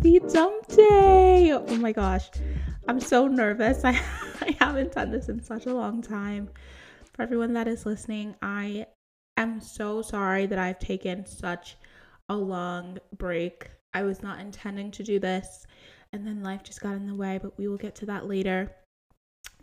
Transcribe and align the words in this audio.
happy 0.00 0.18
dump 0.32 0.66
day. 0.68 1.52
Oh 1.52 1.76
my 1.76 1.92
gosh. 1.92 2.30
I'm 2.88 3.00
so 3.00 3.28
nervous. 3.28 3.84
I, 3.84 3.90
I 4.40 4.56
haven't 4.58 4.92
done 4.92 5.10
this 5.10 5.28
in 5.28 5.42
such 5.42 5.66
a 5.66 5.74
long 5.74 6.00
time. 6.00 6.48
For 7.12 7.20
everyone 7.20 7.52
that 7.52 7.68
is 7.68 7.84
listening, 7.84 8.34
I 8.40 8.86
am 9.36 9.60
so 9.60 10.00
sorry 10.00 10.46
that 10.46 10.58
I've 10.58 10.78
taken 10.78 11.26
such 11.26 11.76
a 12.30 12.34
long 12.34 12.96
break. 13.18 13.68
I 13.92 14.04
was 14.04 14.22
not 14.22 14.40
intending 14.40 14.90
to 14.92 15.02
do 15.02 15.18
this, 15.18 15.66
and 16.14 16.26
then 16.26 16.42
life 16.42 16.62
just 16.62 16.80
got 16.80 16.94
in 16.94 17.06
the 17.06 17.14
way, 17.14 17.38
but 17.42 17.58
we 17.58 17.68
will 17.68 17.76
get 17.76 17.94
to 17.96 18.06
that 18.06 18.26
later. 18.26 18.74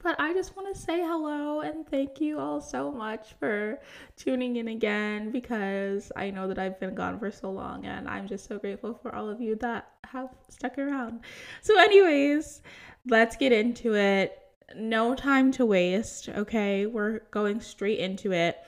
But 0.08 0.22
I 0.22 0.34
just 0.34 0.56
want 0.56 0.74
to 0.74 0.82
say 0.82 1.02
hello 1.02 1.60
and 1.60 1.86
thank 1.86 2.22
you 2.22 2.40
all 2.40 2.62
so 2.62 2.90
much 2.94 3.34
for 3.42 3.82
tuning 4.16 4.56
in 4.56 4.70
again 4.70 5.32
because 5.32 6.14
I 6.16 6.30
know 6.30 6.48
that 6.48 6.58
I've 6.58 6.80
been 6.80 6.96
gone 6.96 7.20
for 7.20 7.30
so 7.30 7.52
long 7.52 7.86
and 7.86 8.08
I'm 8.08 8.26
just 8.26 8.48
so 8.48 8.58
grateful 8.58 8.94
for 8.94 9.14
all 9.14 9.28
of 9.28 9.42
you 9.42 9.58
that 9.58 9.90
have 10.06 10.30
stuck 10.48 10.78
around. 10.78 11.26
So, 11.62 11.78
anyways, 11.78 12.62
let's 13.10 13.36
get 13.36 13.52
into 13.52 13.96
it. 13.96 14.40
No 14.78 15.14
time 15.14 15.52
to 15.52 15.66
waste, 15.66 16.30
okay? 16.30 16.86
We're 16.86 17.20
going 17.32 17.60
straight 17.60 18.00
into 18.00 18.32
it. 18.32 18.60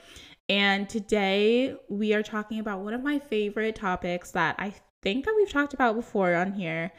And 0.50 0.90
today 0.90 1.74
we 1.88 2.12
are 2.12 2.22
talking 2.22 2.58
about 2.58 2.80
one 2.80 2.92
of 2.92 3.02
my 3.02 3.18
favorite 3.18 3.76
topics 3.76 4.30
that 4.32 4.56
I 4.58 4.74
think 5.00 5.24
that 5.24 5.34
we've 5.34 5.50
talked 5.50 5.72
about 5.72 5.94
before 5.94 6.34
on 6.34 6.52
here. 6.52 6.92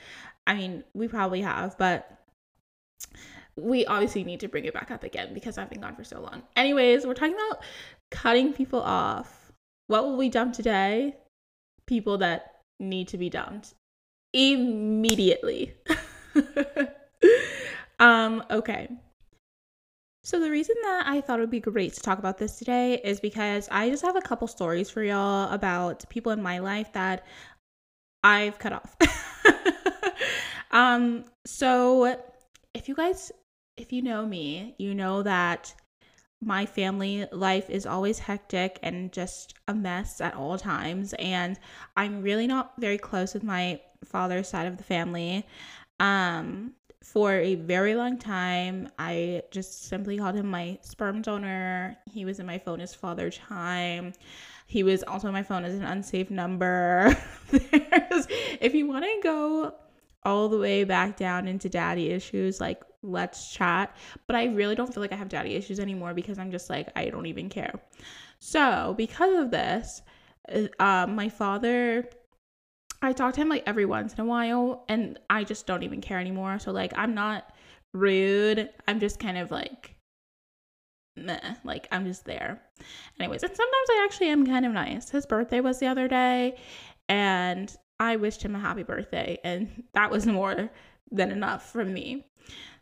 I 0.47 0.55
mean, 0.55 0.83
we 0.95 1.07
probably 1.07 1.41
have, 1.41 1.77
but 1.77 2.17
we 3.57 3.85
obviously 3.85 4.23
need 4.23 4.39
to 4.39 4.47
bring 4.47 4.65
it 4.65 4.73
back 4.73 4.91
up 4.91 5.03
again 5.03 5.33
because 5.33 5.57
I've 5.57 5.69
been 5.69 5.81
gone 5.81 5.95
for 5.95 6.03
so 6.03 6.19
long. 6.19 6.43
Anyways, 6.55 7.05
we're 7.05 7.13
talking 7.13 7.35
about 7.35 7.61
cutting 8.09 8.53
people 8.53 8.81
off. 8.81 9.51
What 9.87 10.05
will 10.05 10.17
we 10.17 10.29
dump 10.29 10.53
today? 10.53 11.15
People 11.85 12.17
that 12.19 12.61
need 12.79 13.09
to 13.09 13.17
be 13.17 13.29
dumped 13.29 13.73
immediately. 14.33 15.73
um, 17.99 18.43
okay. 18.49 18.89
So 20.23 20.39
the 20.39 20.51
reason 20.51 20.75
that 20.83 21.03
I 21.07 21.19
thought 21.19 21.39
it 21.39 21.41
would 21.41 21.49
be 21.49 21.59
great 21.59 21.93
to 21.93 22.01
talk 22.01 22.19
about 22.19 22.37
this 22.37 22.57
today 22.57 23.01
is 23.03 23.19
because 23.19 23.67
I 23.71 23.89
just 23.89 24.03
have 24.03 24.15
a 24.15 24.21
couple 24.21 24.47
stories 24.47 24.89
for 24.89 25.03
y'all 25.03 25.51
about 25.51 26.07
people 26.09 26.31
in 26.31 26.41
my 26.41 26.59
life 26.59 26.93
that 26.93 27.25
I've 28.23 28.59
cut 28.59 28.73
off. 28.73 28.95
um, 30.71 31.25
so 31.45 32.15
if 32.73 32.87
you 32.87 32.95
guys 32.95 33.31
if 33.77 33.91
you 33.91 34.01
know 34.01 34.25
me, 34.25 34.75
you 34.77 34.93
know 34.93 35.23
that 35.23 35.73
my 36.43 36.65
family 36.65 37.27
life 37.31 37.69
is 37.69 37.85
always 37.85 38.19
hectic 38.19 38.79
and 38.81 39.11
just 39.11 39.53
a 39.67 39.73
mess 39.73 40.19
at 40.21 40.35
all 40.35 40.57
times. 40.57 41.13
And 41.19 41.59
I'm 41.95 42.21
really 42.21 42.47
not 42.47 42.73
very 42.79 42.97
close 42.97 43.33
with 43.33 43.43
my 43.43 43.79
father's 44.03 44.47
side 44.49 44.67
of 44.67 44.77
the 44.77 44.83
family. 44.83 45.45
Um, 45.99 46.73
for 47.03 47.33
a 47.33 47.55
very 47.55 47.95
long 47.95 48.17
time, 48.17 48.89
I 48.97 49.43
just 49.51 49.85
simply 49.85 50.17
called 50.17 50.35
him 50.35 50.49
my 50.49 50.77
sperm 50.81 51.21
donor. 51.21 51.97
He 52.11 52.25
was 52.25 52.39
in 52.39 52.45
my 52.45 52.57
phone 52.57 52.79
as 52.81 52.93
Father 52.93 53.29
Time. 53.29 54.13
He 54.67 54.83
was 54.83 55.03
also 55.03 55.27
on 55.27 55.33
my 55.33 55.43
phone 55.43 55.65
as 55.65 55.75
an 55.75 55.83
unsafe 55.83 56.29
number. 56.31 57.15
if 57.51 58.73
you 58.73 58.87
want 58.87 59.03
to 59.03 59.19
go 59.23 59.75
all 60.23 60.47
the 60.47 60.57
way 60.57 60.83
back 60.83 61.17
down 61.17 61.47
into 61.47 61.69
daddy 61.69 62.09
issues, 62.09 62.61
like 62.61 62.83
let's 63.03 63.51
chat. 63.53 63.95
But 64.27 64.35
I 64.35 64.45
really 64.45 64.75
don't 64.75 64.93
feel 64.93 65.01
like 65.01 65.13
I 65.13 65.17
have 65.17 65.29
daddy 65.29 65.55
issues 65.55 65.79
anymore 65.79 66.13
because 66.13 66.39
I'm 66.39 66.51
just 66.51 66.69
like, 66.69 66.89
I 66.95 67.09
don't 67.09 67.25
even 67.25 67.49
care. 67.49 67.79
So, 68.39 68.95
because 68.97 69.35
of 69.35 69.51
this, 69.51 70.01
uh, 70.79 71.07
my 71.07 71.29
father, 71.29 72.09
I 73.01 73.13
talk 73.13 73.33
to 73.35 73.41
him 73.41 73.49
like 73.49 73.63
every 73.65 73.85
once 73.85 74.13
in 74.13 74.19
a 74.19 74.25
while, 74.25 74.85
and 74.89 75.19
I 75.29 75.43
just 75.43 75.65
don't 75.65 75.83
even 75.83 76.01
care 76.01 76.19
anymore. 76.19 76.59
So, 76.59 76.71
like, 76.71 76.93
I'm 76.95 77.13
not 77.13 77.53
rude. 77.93 78.69
I'm 78.87 78.99
just 78.99 79.19
kind 79.19 79.37
of 79.37 79.51
like, 79.51 79.95
meh, 81.15 81.55
like, 81.63 81.87
I'm 81.91 82.05
just 82.05 82.25
there. 82.25 82.61
Anyways, 83.19 83.43
and 83.43 83.55
sometimes 83.55 83.89
I 83.89 84.05
actually 84.05 84.29
am 84.29 84.45
kind 84.45 84.65
of 84.65 84.71
nice. 84.71 85.09
His 85.09 85.25
birthday 85.25 85.59
was 85.59 85.79
the 85.79 85.87
other 85.87 86.07
day, 86.07 86.57
and 87.09 87.75
I 87.99 88.15
wished 88.15 88.43
him 88.43 88.55
a 88.55 88.59
happy 88.59 88.83
birthday, 88.83 89.39
and 89.43 89.83
that 89.93 90.11
was 90.11 90.25
more 90.25 90.71
than 91.11 91.31
enough 91.31 91.71
from 91.71 91.93
me. 91.93 92.25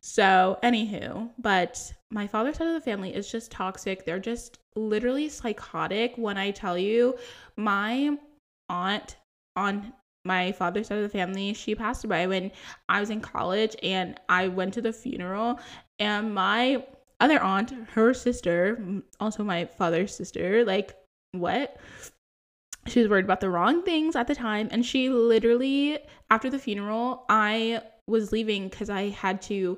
So, 0.01 0.57
anywho, 0.63 1.29
but 1.37 1.93
my 2.09 2.25
father's 2.25 2.57
side 2.57 2.67
of 2.67 2.73
the 2.73 2.81
family 2.81 3.13
is 3.13 3.29
just 3.29 3.51
toxic. 3.51 4.05
They're 4.05 4.19
just 4.19 4.59
literally 4.75 5.27
psychotic. 5.29 6.13
When 6.15 6.37
I 6.37 6.51
tell 6.51 6.77
you, 6.77 7.17
my 7.57 8.17
aunt 8.69 9.17
on 9.55 9.93
my 10.25 10.51
father's 10.53 10.87
side 10.87 10.97
of 10.99 11.03
the 11.03 11.09
family, 11.09 11.53
she 11.53 11.75
passed 11.75 12.05
away 12.05 12.27
when 12.27 12.51
I 12.87 12.99
was 12.99 13.09
in 13.09 13.19
college 13.19 13.75
and 13.83 14.19
I 14.29 14.47
went 14.47 14.73
to 14.75 14.81
the 14.81 14.93
funeral. 14.93 15.59
And 15.99 16.33
my 16.33 16.85
other 17.19 17.41
aunt, 17.41 17.73
her 17.91 18.13
sister, 18.13 19.01
also 19.19 19.43
my 19.43 19.65
father's 19.65 20.15
sister, 20.15 20.63
like, 20.63 20.95
what? 21.33 21.77
She 22.87 23.01
was 23.01 23.09
worried 23.09 23.25
about 23.25 23.41
the 23.41 23.49
wrong 23.49 23.83
things 23.83 24.15
at 24.15 24.27
the 24.27 24.35
time. 24.35 24.69
And 24.71 24.85
she 24.85 25.09
literally, 25.09 25.99
after 26.29 26.49
the 26.49 26.59
funeral, 26.59 27.25
I 27.27 27.81
was 28.09 28.31
leaving 28.31 28.69
because 28.69 28.89
I 28.89 29.09
had 29.09 29.41
to 29.43 29.77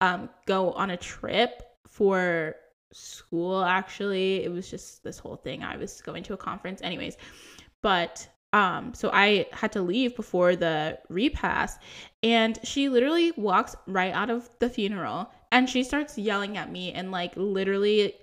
um, 0.00 0.28
go 0.46 0.72
on 0.72 0.90
a 0.90 0.96
trip 0.96 1.62
for 1.86 2.56
school. 2.92 3.64
Actually, 3.64 4.44
it 4.44 4.50
was 4.50 4.70
just 4.70 5.02
this 5.04 5.18
whole 5.18 5.36
thing. 5.36 5.62
I 5.62 5.76
was 5.76 6.00
going 6.00 6.22
to 6.24 6.34
a 6.34 6.36
conference, 6.36 6.80
anyways. 6.82 7.16
But 7.82 8.28
um, 8.52 8.94
so 8.94 9.10
I 9.12 9.46
had 9.52 9.72
to 9.72 9.82
leave 9.82 10.16
before 10.16 10.56
the 10.56 10.98
repast, 11.08 11.80
and 12.22 12.58
she 12.64 12.88
literally 12.88 13.32
walks 13.32 13.76
right 13.86 14.12
out 14.12 14.30
of 14.30 14.48
the 14.58 14.70
funeral 14.70 15.30
and 15.52 15.68
she 15.68 15.82
starts 15.82 16.18
yelling 16.18 16.56
at 16.56 16.70
me 16.70 16.92
and 16.92 17.10
like 17.10 17.32
literally 17.36 18.14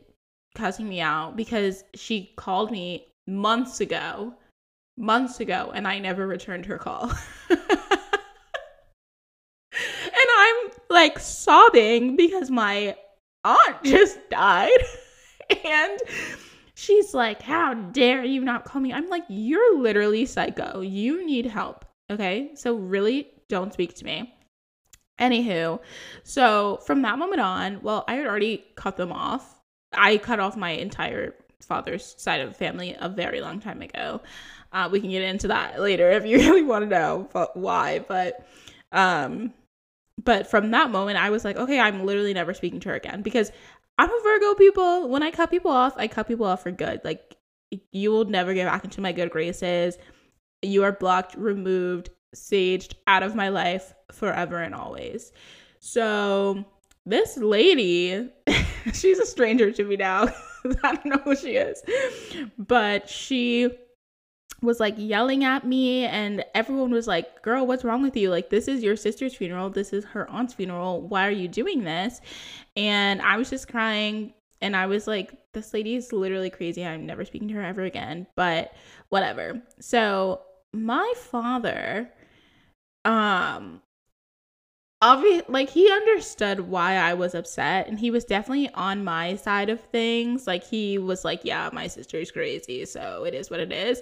cussing 0.55 0.87
me 0.87 1.01
out 1.01 1.35
because 1.35 1.83
she 1.93 2.33
called 2.37 2.71
me 2.71 3.07
months 3.27 3.81
ago 3.81 4.33
months 4.97 5.39
ago 5.41 5.71
and 5.73 5.87
I 5.87 5.99
never 5.99 6.25
returned 6.25 6.65
her 6.67 6.77
call. 6.77 7.11
like 10.95 11.19
sobbing 11.19 12.15
because 12.15 12.49
my 12.49 12.95
aunt 13.43 13.75
just 13.83 14.17
died. 14.31 14.71
and 15.63 15.99
she's 16.73 17.13
like, 17.13 17.41
How 17.41 17.75
dare 17.75 18.23
you 18.23 18.41
not 18.41 18.65
call 18.65 18.81
me? 18.81 18.91
I'm 18.91 19.09
like, 19.09 19.25
You're 19.29 19.77
literally 19.79 20.25
psycho. 20.25 20.81
You 20.81 21.23
need 21.25 21.45
help. 21.45 21.85
Okay. 22.09 22.51
So, 22.55 22.75
really, 22.75 23.27
don't 23.47 23.73
speak 23.73 23.93
to 23.95 24.05
me. 24.05 24.33
Anywho, 25.19 25.79
so 26.23 26.79
from 26.85 27.01
that 27.03 27.17
moment 27.17 27.39
on, 27.39 27.81
well, 27.81 28.03
I 28.07 28.15
had 28.15 28.25
already 28.27 28.65
cut 28.75 28.97
them 28.97 29.13
off. 29.13 29.61
I 29.93 30.17
cut 30.17 30.41
off 30.41 30.57
my 30.57 30.71
entire 30.71 31.35
father's 31.61 32.15
side 32.17 32.41
of 32.41 32.49
the 32.49 32.55
family 32.55 32.97
a 32.99 33.07
very 33.07 33.39
long 33.39 33.61
time 33.61 33.81
ago. 33.81 34.21
Uh, 34.73 34.89
we 34.91 34.99
can 34.99 35.09
get 35.09 35.21
into 35.21 35.47
that 35.47 35.79
later 35.79 36.11
if 36.11 36.25
you 36.25 36.37
really 36.39 36.63
want 36.63 36.83
to 36.83 36.89
know 36.89 37.29
why. 37.53 37.99
But 37.99 38.45
um, 38.91 39.53
but 40.25 40.47
from 40.47 40.71
that 40.71 40.91
moment, 40.91 41.17
I 41.17 41.29
was 41.29 41.45
like, 41.45 41.55
okay, 41.55 41.79
I'm 41.79 42.05
literally 42.05 42.33
never 42.33 42.53
speaking 42.53 42.79
to 42.81 42.89
her 42.89 42.95
again 42.95 43.21
because 43.21 43.51
I'm 43.97 44.09
a 44.09 44.19
Virgo 44.23 44.55
people. 44.55 45.07
When 45.07 45.23
I 45.23 45.31
cut 45.31 45.49
people 45.51 45.71
off, 45.71 45.93
I 45.97 46.07
cut 46.07 46.27
people 46.27 46.45
off 46.45 46.63
for 46.63 46.71
good. 46.71 47.01
Like, 47.03 47.37
you 47.91 48.11
will 48.11 48.25
never 48.25 48.53
get 48.53 48.67
back 48.67 48.83
into 48.83 49.01
my 49.01 49.11
good 49.11 49.29
graces. 49.29 49.97
You 50.61 50.83
are 50.83 50.91
blocked, 50.91 51.35
removed, 51.35 52.09
saged 52.35 52.95
out 53.07 53.23
of 53.23 53.35
my 53.35 53.49
life 53.49 53.93
forever 54.11 54.57
and 54.61 54.75
always. 54.75 55.31
So, 55.79 56.65
this 57.05 57.37
lady, 57.37 58.29
she's 58.93 59.19
a 59.19 59.25
stranger 59.25 59.71
to 59.71 59.83
me 59.83 59.95
now. 59.95 60.27
I 60.83 60.95
don't 60.95 61.05
know 61.05 61.21
who 61.23 61.35
she 61.35 61.51
is. 61.55 61.83
But 62.57 63.07
she 63.07 63.69
was 64.61 64.79
like 64.79 64.95
yelling 64.97 65.43
at 65.43 65.65
me 65.65 66.05
and 66.05 66.43
everyone 66.53 66.91
was 66.91 67.07
like 67.07 67.41
girl 67.41 67.67
what's 67.67 67.83
wrong 67.83 68.01
with 68.01 68.15
you? 68.15 68.29
Like 68.29 68.49
this 68.49 68.67
is 68.67 68.83
your 68.83 68.95
sister's 68.95 69.35
funeral. 69.35 69.69
This 69.69 69.93
is 69.93 70.05
her 70.05 70.29
aunt's 70.29 70.53
funeral. 70.53 71.01
Why 71.01 71.27
are 71.27 71.31
you 71.31 71.47
doing 71.47 71.83
this? 71.83 72.21
And 72.75 73.21
i 73.21 73.37
was 73.37 73.49
just 73.49 73.67
crying 73.67 74.33
and 74.61 74.75
i 74.75 74.85
was 74.85 75.07
like 75.07 75.37
this 75.53 75.73
lady 75.73 75.95
is 75.95 76.11
literally 76.11 76.49
crazy. 76.49 76.85
I'm 76.85 77.05
never 77.05 77.25
speaking 77.25 77.47
to 77.49 77.53
her 77.55 77.63
ever 77.63 77.83
again. 77.83 78.27
But 78.35 78.73
whatever. 79.09 79.61
So 79.79 80.41
my 80.73 81.13
father 81.15 82.11
um 83.05 83.81
obviously 85.01 85.45
like 85.47 85.69
he 85.69 85.89
understood 85.91 86.61
why 86.61 86.95
I 86.95 87.13
was 87.13 87.35
upset 87.35 87.87
and 87.87 87.99
he 87.99 88.09
was 88.11 88.25
definitely 88.25 88.69
on 88.73 89.03
my 89.03 89.35
side 89.35 89.69
of 89.69 89.79
things. 89.79 90.47
Like 90.47 90.63
he 90.63 90.97
was 90.97 91.23
like, 91.23 91.41
yeah, 91.43 91.69
my 91.71 91.87
sister's 91.87 92.31
crazy, 92.31 92.85
so 92.85 93.23
it 93.23 93.33
is 93.33 93.49
what 93.49 93.59
it 93.59 93.71
is. 93.71 94.01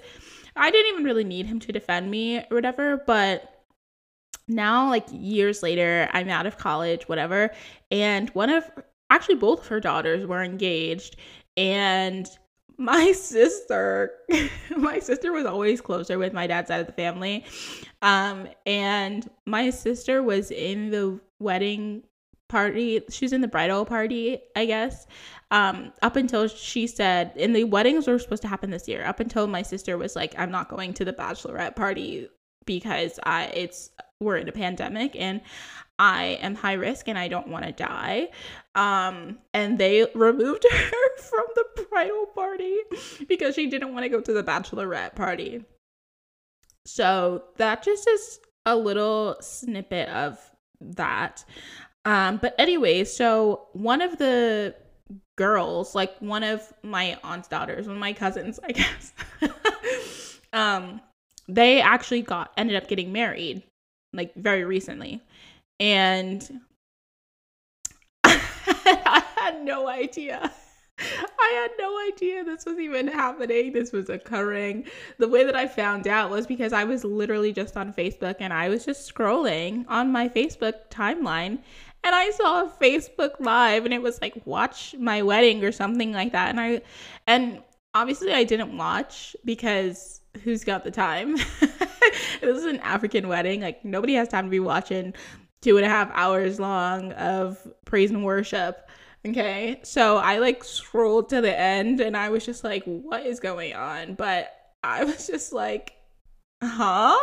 I 0.55 0.71
didn't 0.71 0.93
even 0.93 1.03
really 1.03 1.23
need 1.23 1.45
him 1.45 1.59
to 1.61 1.71
defend 1.71 2.09
me 2.11 2.39
or 2.39 2.55
whatever, 2.55 3.01
but 3.05 3.65
now 4.47 4.89
like 4.89 5.05
years 5.11 5.63
later, 5.63 6.09
I'm 6.11 6.29
out 6.29 6.45
of 6.45 6.57
college, 6.57 7.07
whatever, 7.07 7.51
and 7.91 8.29
one 8.31 8.49
of 8.49 8.69
actually 9.09 9.35
both 9.35 9.61
of 9.61 9.67
her 9.67 9.79
daughters 9.79 10.25
were 10.25 10.43
engaged 10.43 11.15
and 11.55 12.27
my 12.77 13.11
sister 13.15 14.11
my 14.77 14.99
sister 14.99 15.31
was 15.31 15.45
always 15.45 15.81
closer 15.81 16.17
with 16.17 16.33
my 16.33 16.47
dad's 16.47 16.67
side 16.67 16.81
of 16.81 16.87
the 16.87 16.93
family 16.93 17.45
um 18.01 18.47
and 18.65 19.29
my 19.45 19.69
sister 19.69 20.23
was 20.23 20.49
in 20.49 20.89
the 20.89 21.19
wedding 21.39 22.01
party 22.53 23.01
she 23.09 23.25
was 23.25 23.33
in 23.33 23.41
the 23.41 23.47
bridal 23.47 23.83
party 23.83 24.39
i 24.55 24.65
guess 24.65 25.07
um 25.51 25.91
up 26.01 26.15
until 26.15 26.47
she 26.47 26.85
said 26.85 27.31
and 27.35 27.55
the 27.55 27.63
weddings 27.63 28.07
were 28.07 28.19
supposed 28.19 28.43
to 28.43 28.47
happen 28.47 28.69
this 28.69 28.87
year 28.87 29.03
up 29.05 29.19
until 29.19 29.47
my 29.47 29.61
sister 29.61 29.97
was 29.97 30.15
like 30.15 30.33
i'm 30.37 30.51
not 30.51 30.69
going 30.69 30.93
to 30.93 31.03
the 31.03 31.13
bachelorette 31.13 31.75
party 31.75 32.29
because 32.65 33.19
i 33.23 33.45
it's 33.47 33.89
we're 34.19 34.37
in 34.37 34.47
a 34.47 34.53
pandemic 34.53 35.15
and 35.15 35.41
I 35.99 36.39
am 36.41 36.55
high 36.55 36.73
risk 36.73 37.07
and 37.07 37.17
I 37.17 37.27
don't 37.27 37.49
want 37.49 37.65
to 37.65 37.71
die. 37.71 38.29
Um, 38.75 39.37
and 39.53 39.77
they 39.77 40.07
removed 40.15 40.65
her 40.71 41.17
from 41.17 41.45
the 41.55 41.85
bridal 41.89 42.25
party 42.33 42.75
because 43.27 43.55
she 43.55 43.67
didn't 43.67 43.93
want 43.93 44.03
to 44.03 44.09
go 44.09 44.19
to 44.19 44.33
the 44.33 44.43
bachelorette 44.43 45.15
party. 45.15 45.63
So 46.85 47.43
that 47.57 47.83
just 47.83 48.07
is 48.07 48.39
a 48.65 48.75
little 48.75 49.37
snippet 49.41 50.09
of 50.09 50.39
that. 50.81 51.45
Um, 52.05 52.37
but 52.37 52.55
anyway, 52.57 53.03
so 53.05 53.67
one 53.73 54.01
of 54.01 54.17
the 54.17 54.75
girls, 55.37 55.95
like 55.95 56.15
one 56.19 56.43
of 56.43 56.73
my 56.83 57.17
aunt's 57.23 57.47
daughters, 57.47 57.87
one 57.87 57.95
of 57.95 57.99
my 57.99 58.13
cousins, 58.13 58.59
I 58.63 58.71
guess, 58.73 59.13
um, 60.51 61.01
they 61.47 61.81
actually 61.81 62.21
got 62.21 62.51
ended 62.57 62.75
up 62.75 62.87
getting 62.87 63.11
married 63.11 63.63
like 64.13 64.33
very 64.35 64.63
recently. 64.63 65.21
And 65.79 66.61
I 68.23 69.23
had 69.35 69.63
no 69.63 69.87
idea. 69.87 70.51
I 70.99 71.51
had 71.55 71.71
no 71.79 71.99
idea 72.07 72.43
this 72.43 72.65
was 72.65 72.77
even 72.77 73.07
happening. 73.07 73.73
This 73.73 73.91
was 73.91 74.09
occurring. 74.09 74.85
The 75.17 75.27
way 75.27 75.43
that 75.43 75.55
I 75.55 75.67
found 75.67 76.07
out 76.07 76.29
was 76.29 76.45
because 76.45 76.71
I 76.71 76.83
was 76.83 77.03
literally 77.03 77.51
just 77.51 77.75
on 77.75 77.91
Facebook 77.93 78.35
and 78.39 78.53
I 78.53 78.69
was 78.69 78.85
just 78.85 79.11
scrolling 79.11 79.85
on 79.87 80.11
my 80.11 80.29
Facebook 80.29 80.89
timeline 80.89 81.59
and 82.03 82.13
I 82.13 82.31
saw 82.31 82.63
a 82.63 82.69
Facebook 82.69 83.39
live 83.39 83.85
and 83.85 83.93
it 83.93 84.01
was 84.01 84.21
like 84.21 84.41
watch 84.45 84.95
my 84.99 85.21
wedding 85.21 85.63
or 85.63 85.71
something 85.71 86.11
like 86.11 86.31
that. 86.33 86.49
And 86.49 86.59
I 86.59 86.81
and 87.27 87.61
obviously 87.93 88.33
I 88.33 88.43
didn't 88.43 88.75
watch 88.75 89.35
because 89.45 90.21
who's 90.43 90.63
got 90.63 90.83
the 90.83 90.91
time? 90.91 91.35
this 92.41 92.57
is 92.57 92.65
an 92.65 92.79
African 92.79 93.27
wedding. 93.27 93.61
Like 93.61 93.85
nobody 93.85 94.15
has 94.15 94.27
time 94.27 94.45
to 94.45 94.51
be 94.51 94.59
watching 94.59 95.13
two 95.61 95.77
and 95.77 95.85
a 95.85 95.89
half 95.89 96.11
hours 96.13 96.59
long 96.59 97.13
of 97.13 97.65
praise 97.85 98.11
and 98.11 98.25
worship. 98.25 98.89
Okay. 99.25 99.79
So 99.83 100.17
I 100.17 100.39
like 100.39 100.63
scrolled 100.63 101.29
to 101.29 101.39
the 101.39 101.57
end 101.57 102.01
and 102.01 102.17
I 102.17 102.29
was 102.29 102.45
just 102.45 102.63
like, 102.63 102.83
what 102.83 103.25
is 103.25 103.39
going 103.39 103.73
on? 103.73 104.15
But 104.15 104.51
I 104.83 105.05
was 105.05 105.27
just 105.27 105.53
like, 105.53 105.93
huh? 106.61 107.17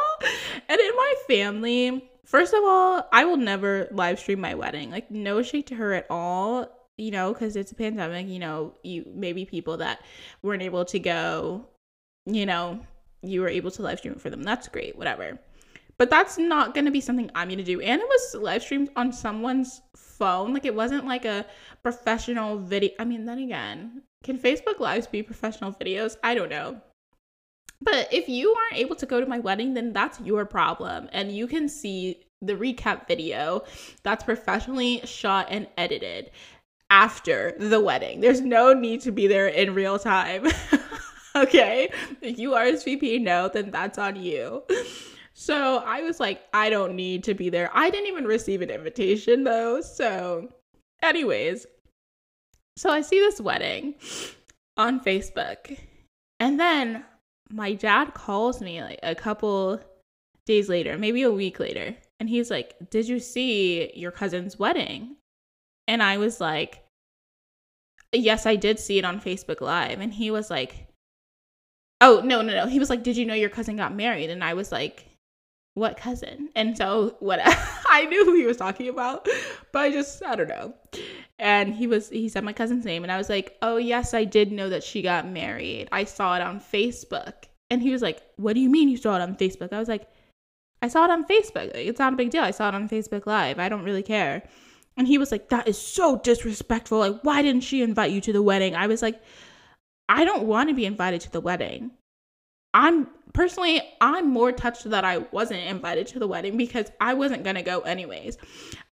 And 0.68 0.80
in 0.80 0.96
my 0.96 1.14
family, 1.26 2.10
first 2.30 2.54
of 2.54 2.62
all, 2.64 3.08
I 3.12 3.24
will 3.24 3.36
never 3.36 3.88
live 3.90 4.18
stream 4.18 4.40
my 4.40 4.54
wedding. 4.54 4.90
Like, 4.90 5.10
no 5.10 5.42
shade 5.42 5.66
to 5.68 5.74
her 5.74 5.92
at 5.92 6.06
all 6.08 6.68
you 7.00 7.10
know, 7.10 7.32
because 7.32 7.56
it's 7.56 7.72
a 7.72 7.74
pandemic, 7.74 8.28
you 8.28 8.38
know, 8.38 8.74
you 8.82 9.06
maybe 9.14 9.46
people 9.46 9.78
that 9.78 10.02
weren't 10.42 10.62
able 10.62 10.84
to 10.84 10.98
go, 10.98 11.66
you 12.26 12.44
know, 12.44 12.78
you 13.22 13.40
were 13.40 13.48
able 13.48 13.70
to 13.70 13.82
live 13.82 13.98
stream 13.98 14.16
for 14.16 14.28
them. 14.28 14.42
That's 14.42 14.68
great, 14.68 14.96
whatever. 14.96 15.38
But 15.96 16.10
that's 16.10 16.38
not 16.38 16.74
to 16.74 16.90
be 16.90 17.00
something 17.00 17.30
I'm 17.34 17.48
to 17.48 17.64
do. 17.64 17.80
And 17.80 18.00
it 18.00 18.06
was 18.06 18.34
live 18.42 18.62
streamed 18.62 18.90
on 18.96 19.12
someone's 19.12 19.80
phone. 19.96 20.52
Like 20.52 20.64
it 20.64 20.74
wasn't 20.74 21.06
like 21.06 21.24
a 21.24 21.46
professional 21.82 22.58
video. 22.58 22.90
I 22.98 23.04
mean, 23.04 23.24
then 23.24 23.38
again, 23.38 24.02
can 24.22 24.38
Facebook 24.38 24.78
Lives 24.78 25.06
be 25.06 25.22
professional 25.22 25.72
videos? 25.72 26.16
I 26.22 26.34
don't 26.34 26.50
know. 26.50 26.80
But 27.82 28.12
if 28.12 28.28
you 28.28 28.54
aren't 28.54 28.76
able 28.76 28.96
to 28.96 29.06
go 29.06 29.20
to 29.20 29.26
my 29.26 29.38
wedding, 29.38 29.74
then 29.74 29.92
that's 29.92 30.20
your 30.20 30.44
problem. 30.44 31.08
And 31.12 31.32
you 31.32 31.46
can 31.46 31.68
see 31.68 32.24
the 32.42 32.54
recap 32.54 33.06
video 33.06 33.64
that's 34.02 34.24
professionally 34.24 35.00
shot 35.04 35.48
and 35.50 35.66
edited 35.76 36.30
after 36.90 37.54
the 37.58 37.80
wedding. 37.80 38.20
There's 38.20 38.40
no 38.40 38.72
need 38.72 39.00
to 39.02 39.12
be 39.12 39.26
there 39.26 39.46
in 39.46 39.74
real 39.74 39.98
time. 39.98 40.46
okay? 41.36 41.90
If 42.20 42.38
you 42.38 42.50
RSVP 42.50 43.20
no, 43.20 43.48
then 43.48 43.70
that's 43.70 43.98
on 43.98 44.16
you. 44.16 44.62
So 45.32 45.78
I 45.78 46.02
was 46.02 46.20
like, 46.20 46.42
I 46.52 46.68
don't 46.68 46.94
need 46.94 47.24
to 47.24 47.34
be 47.34 47.48
there. 47.48 47.70
I 47.72 47.88
didn't 47.88 48.08
even 48.08 48.26
receive 48.26 48.60
an 48.60 48.70
invitation 48.70 49.44
though. 49.44 49.80
So, 49.80 50.48
anyways, 51.02 51.66
so 52.76 52.90
I 52.90 53.00
see 53.00 53.20
this 53.20 53.40
wedding 53.40 53.94
on 54.76 55.00
Facebook. 55.00 55.78
And 56.40 56.58
then 56.58 57.04
my 57.50 57.74
dad 57.74 58.14
calls 58.14 58.60
me 58.60 58.82
like 58.82 59.00
a 59.02 59.14
couple 59.14 59.80
days 60.46 60.68
later, 60.68 60.96
maybe 60.96 61.22
a 61.22 61.30
week 61.30 61.60
later. 61.60 61.96
And 62.18 62.28
he's 62.28 62.50
like, 62.50 62.90
Did 62.90 63.08
you 63.08 63.18
see 63.18 63.92
your 63.94 64.10
cousin's 64.10 64.58
wedding? 64.58 65.16
And 65.88 66.02
I 66.02 66.18
was 66.18 66.40
like, 66.40 66.84
Yes, 68.12 68.46
I 68.46 68.56
did 68.56 68.78
see 68.78 68.98
it 68.98 69.04
on 69.04 69.20
Facebook 69.20 69.60
Live. 69.60 70.00
And 70.00 70.12
he 70.12 70.30
was 70.30 70.50
like, 70.50 70.88
Oh, 72.00 72.22
no, 72.24 72.40
no, 72.40 72.54
no. 72.54 72.66
He 72.66 72.78
was 72.78 72.90
like, 72.90 73.02
Did 73.02 73.16
you 73.16 73.26
know 73.26 73.34
your 73.34 73.50
cousin 73.50 73.76
got 73.76 73.94
married? 73.94 74.30
And 74.30 74.44
I 74.44 74.54
was 74.54 74.70
like, 74.72 75.06
What 75.74 75.96
cousin? 75.96 76.50
And 76.54 76.76
so, 76.76 77.16
what 77.20 77.40
I 77.90 78.06
knew 78.06 78.24
who 78.24 78.34
he 78.34 78.46
was 78.46 78.56
talking 78.56 78.88
about, 78.88 79.28
but 79.72 79.80
I 79.80 79.90
just, 79.90 80.22
I 80.22 80.36
don't 80.36 80.48
know. 80.48 80.74
And 81.40 81.74
he 81.74 81.86
was, 81.86 82.10
he 82.10 82.28
said 82.28 82.44
my 82.44 82.52
cousin's 82.52 82.84
name. 82.84 83.02
And 83.02 83.10
I 83.10 83.16
was 83.16 83.30
like, 83.30 83.56
Oh, 83.62 83.78
yes, 83.78 84.12
I 84.12 84.24
did 84.24 84.52
know 84.52 84.68
that 84.68 84.84
she 84.84 85.00
got 85.00 85.26
married. 85.26 85.88
I 85.90 86.04
saw 86.04 86.36
it 86.36 86.42
on 86.42 86.60
Facebook. 86.60 87.32
And 87.70 87.80
he 87.80 87.90
was 87.90 88.02
like, 88.02 88.22
What 88.36 88.52
do 88.52 88.60
you 88.60 88.68
mean 88.68 88.90
you 88.90 88.98
saw 88.98 89.16
it 89.16 89.22
on 89.22 89.36
Facebook? 89.36 89.72
I 89.72 89.78
was 89.78 89.88
like, 89.88 90.06
I 90.82 90.88
saw 90.88 91.04
it 91.04 91.10
on 91.10 91.24
Facebook. 91.24 91.74
It's 91.74 91.98
not 91.98 92.12
a 92.12 92.16
big 92.16 92.30
deal. 92.30 92.42
I 92.42 92.50
saw 92.50 92.68
it 92.68 92.74
on 92.74 92.88
Facebook 92.88 93.26
Live. 93.26 93.58
I 93.58 93.70
don't 93.70 93.84
really 93.84 94.02
care. 94.02 94.42
And 94.98 95.06
he 95.06 95.16
was 95.16 95.32
like, 95.32 95.48
That 95.48 95.66
is 95.66 95.78
so 95.78 96.18
disrespectful. 96.18 96.98
Like, 96.98 97.20
why 97.22 97.40
didn't 97.40 97.62
she 97.62 97.80
invite 97.80 98.12
you 98.12 98.20
to 98.20 98.32
the 98.34 98.42
wedding? 98.42 98.76
I 98.76 98.86
was 98.86 99.00
like, 99.00 99.22
I 100.10 100.24
don't 100.24 100.44
want 100.46 100.68
to 100.68 100.74
be 100.74 100.84
invited 100.84 101.22
to 101.22 101.32
the 101.32 101.40
wedding. 101.40 101.92
I'm 102.74 103.08
personally, 103.32 103.82
I'm 104.00 104.28
more 104.28 104.52
touched 104.52 104.88
that 104.90 105.04
I 105.04 105.18
wasn't 105.18 105.60
invited 105.60 106.06
to 106.08 106.18
the 106.18 106.26
wedding 106.26 106.56
because 106.56 106.90
I 107.00 107.14
wasn't 107.14 107.44
going 107.44 107.56
to 107.56 107.62
go 107.62 107.80
anyways. 107.80 108.38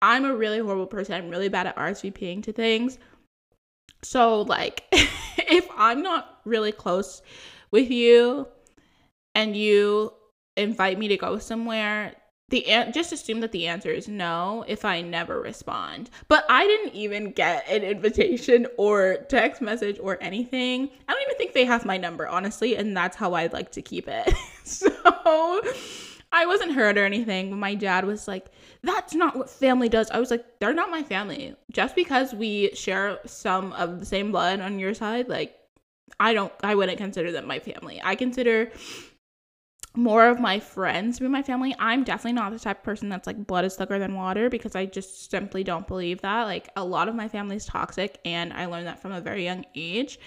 I'm 0.03 0.25
a 0.25 0.35
really 0.35 0.59
horrible 0.59 0.87
person. 0.87 1.15
I'm 1.15 1.31
really 1.31 1.49
bad 1.49 1.67
at 1.67 1.77
RSVPing 1.77 2.43
to 2.45 2.53
things. 2.53 2.99
So, 4.03 4.43
like, 4.43 4.85
if 4.93 5.67
I'm 5.77 6.03
not 6.03 6.41
really 6.45 6.73
close 6.73 7.23
with 7.71 7.91
you 7.91 8.49
and 9.35 9.57
you 9.57 10.13
invite 10.57 10.99
me 10.99 11.09
to 11.09 11.17
go 11.17 11.39
somewhere, 11.39 12.15
the 12.49 12.65
just 12.93 13.13
assume 13.13 13.41
that 13.41 13.51
the 13.51 13.67
answer 13.67 13.91
is 13.91 14.07
no 14.07 14.65
if 14.69 14.85
I 14.85 15.01
never 15.01 15.41
respond. 15.41 16.11
But 16.29 16.45
I 16.49 16.65
didn't 16.65 16.95
even 16.95 17.33
get 17.33 17.69
an 17.69 17.83
invitation 17.83 18.69
or 18.79 19.19
text 19.29 19.61
message 19.61 19.99
or 20.01 20.17
anything. 20.21 20.89
I 21.09 21.13
don't 21.13 21.23
even 21.23 21.37
think 21.37 21.55
they 21.55 21.65
have 21.65 21.85
my 21.85 21.97
number, 21.97 22.29
honestly, 22.29 22.77
and 22.77 22.97
that's 22.97 23.17
how 23.17 23.35
I'd 23.35 23.53
like 23.53 23.73
to 23.73 23.83
keep 23.83 24.07
it. 24.07 24.33
so 24.65 24.89
I 26.31 26.47
wasn't 26.47 26.75
hurt 26.75 26.99
or 26.99 27.05
anything. 27.05 27.51
But 27.51 27.57
my 27.57 27.75
dad 27.75 28.05
was 28.05 28.29
like, 28.29 28.47
"That's 28.83 29.15
not 29.15 29.35
what 29.35 29.51
family 29.51 29.89
does." 29.89 30.09
I 30.13 30.21
was 30.21 30.31
like, 30.31 30.45
"They're 30.61 30.75
not 30.75 30.91
my 30.91 31.03
family. 31.03 31.57
Just 31.73 31.97
because 31.97 32.33
we 32.33 32.71
share 32.75 33.19
some 33.27 33.73
of 33.73 33.99
the 33.99 34.07
same 34.07 34.31
blood 34.31 34.61
on 34.61 34.79
your 34.79 34.95
side, 34.95 35.29
like 35.29 35.57
I 36.21 36.33
don't 36.33 36.53
I 36.63 36.75
wouldn't 36.75 36.99
consider 36.99 37.33
them 37.33 37.47
my 37.47 37.59
family. 37.59 38.01
I 38.03 38.15
consider 38.15 38.71
more 39.97 40.29
of 40.29 40.39
my 40.39 40.61
friends 40.61 41.19
be 41.19 41.29
my 41.29 41.43
family. 41.43 41.75
I'm 41.79 42.05
definitely 42.05 42.35
not 42.35 42.53
the 42.53 42.59
type 42.59 42.79
of 42.79 42.85
person 42.85 43.09
that's 43.09 43.27
like 43.27 43.47
blood 43.47 43.65
is 43.65 43.77
thicker 43.77 43.99
than 43.99 44.15
water 44.15 44.51
because 44.51 44.77
I 44.77 44.87
just 44.87 45.31
simply 45.31 45.65
don't 45.65 45.89
believe 45.89 46.21
that. 46.21 46.45
Like 46.45 46.69
a 46.77 46.85
lot 46.85 47.09
of 47.09 47.15
my 47.15 47.29
family's 47.29 47.65
toxic 47.65 48.21
and 48.25 48.53
I 48.53 48.67
learned 48.67 48.87
that 48.87 49.01
from 49.01 49.13
a 49.13 49.21
very 49.21 49.45
young 49.45 49.65
age. 49.75 50.19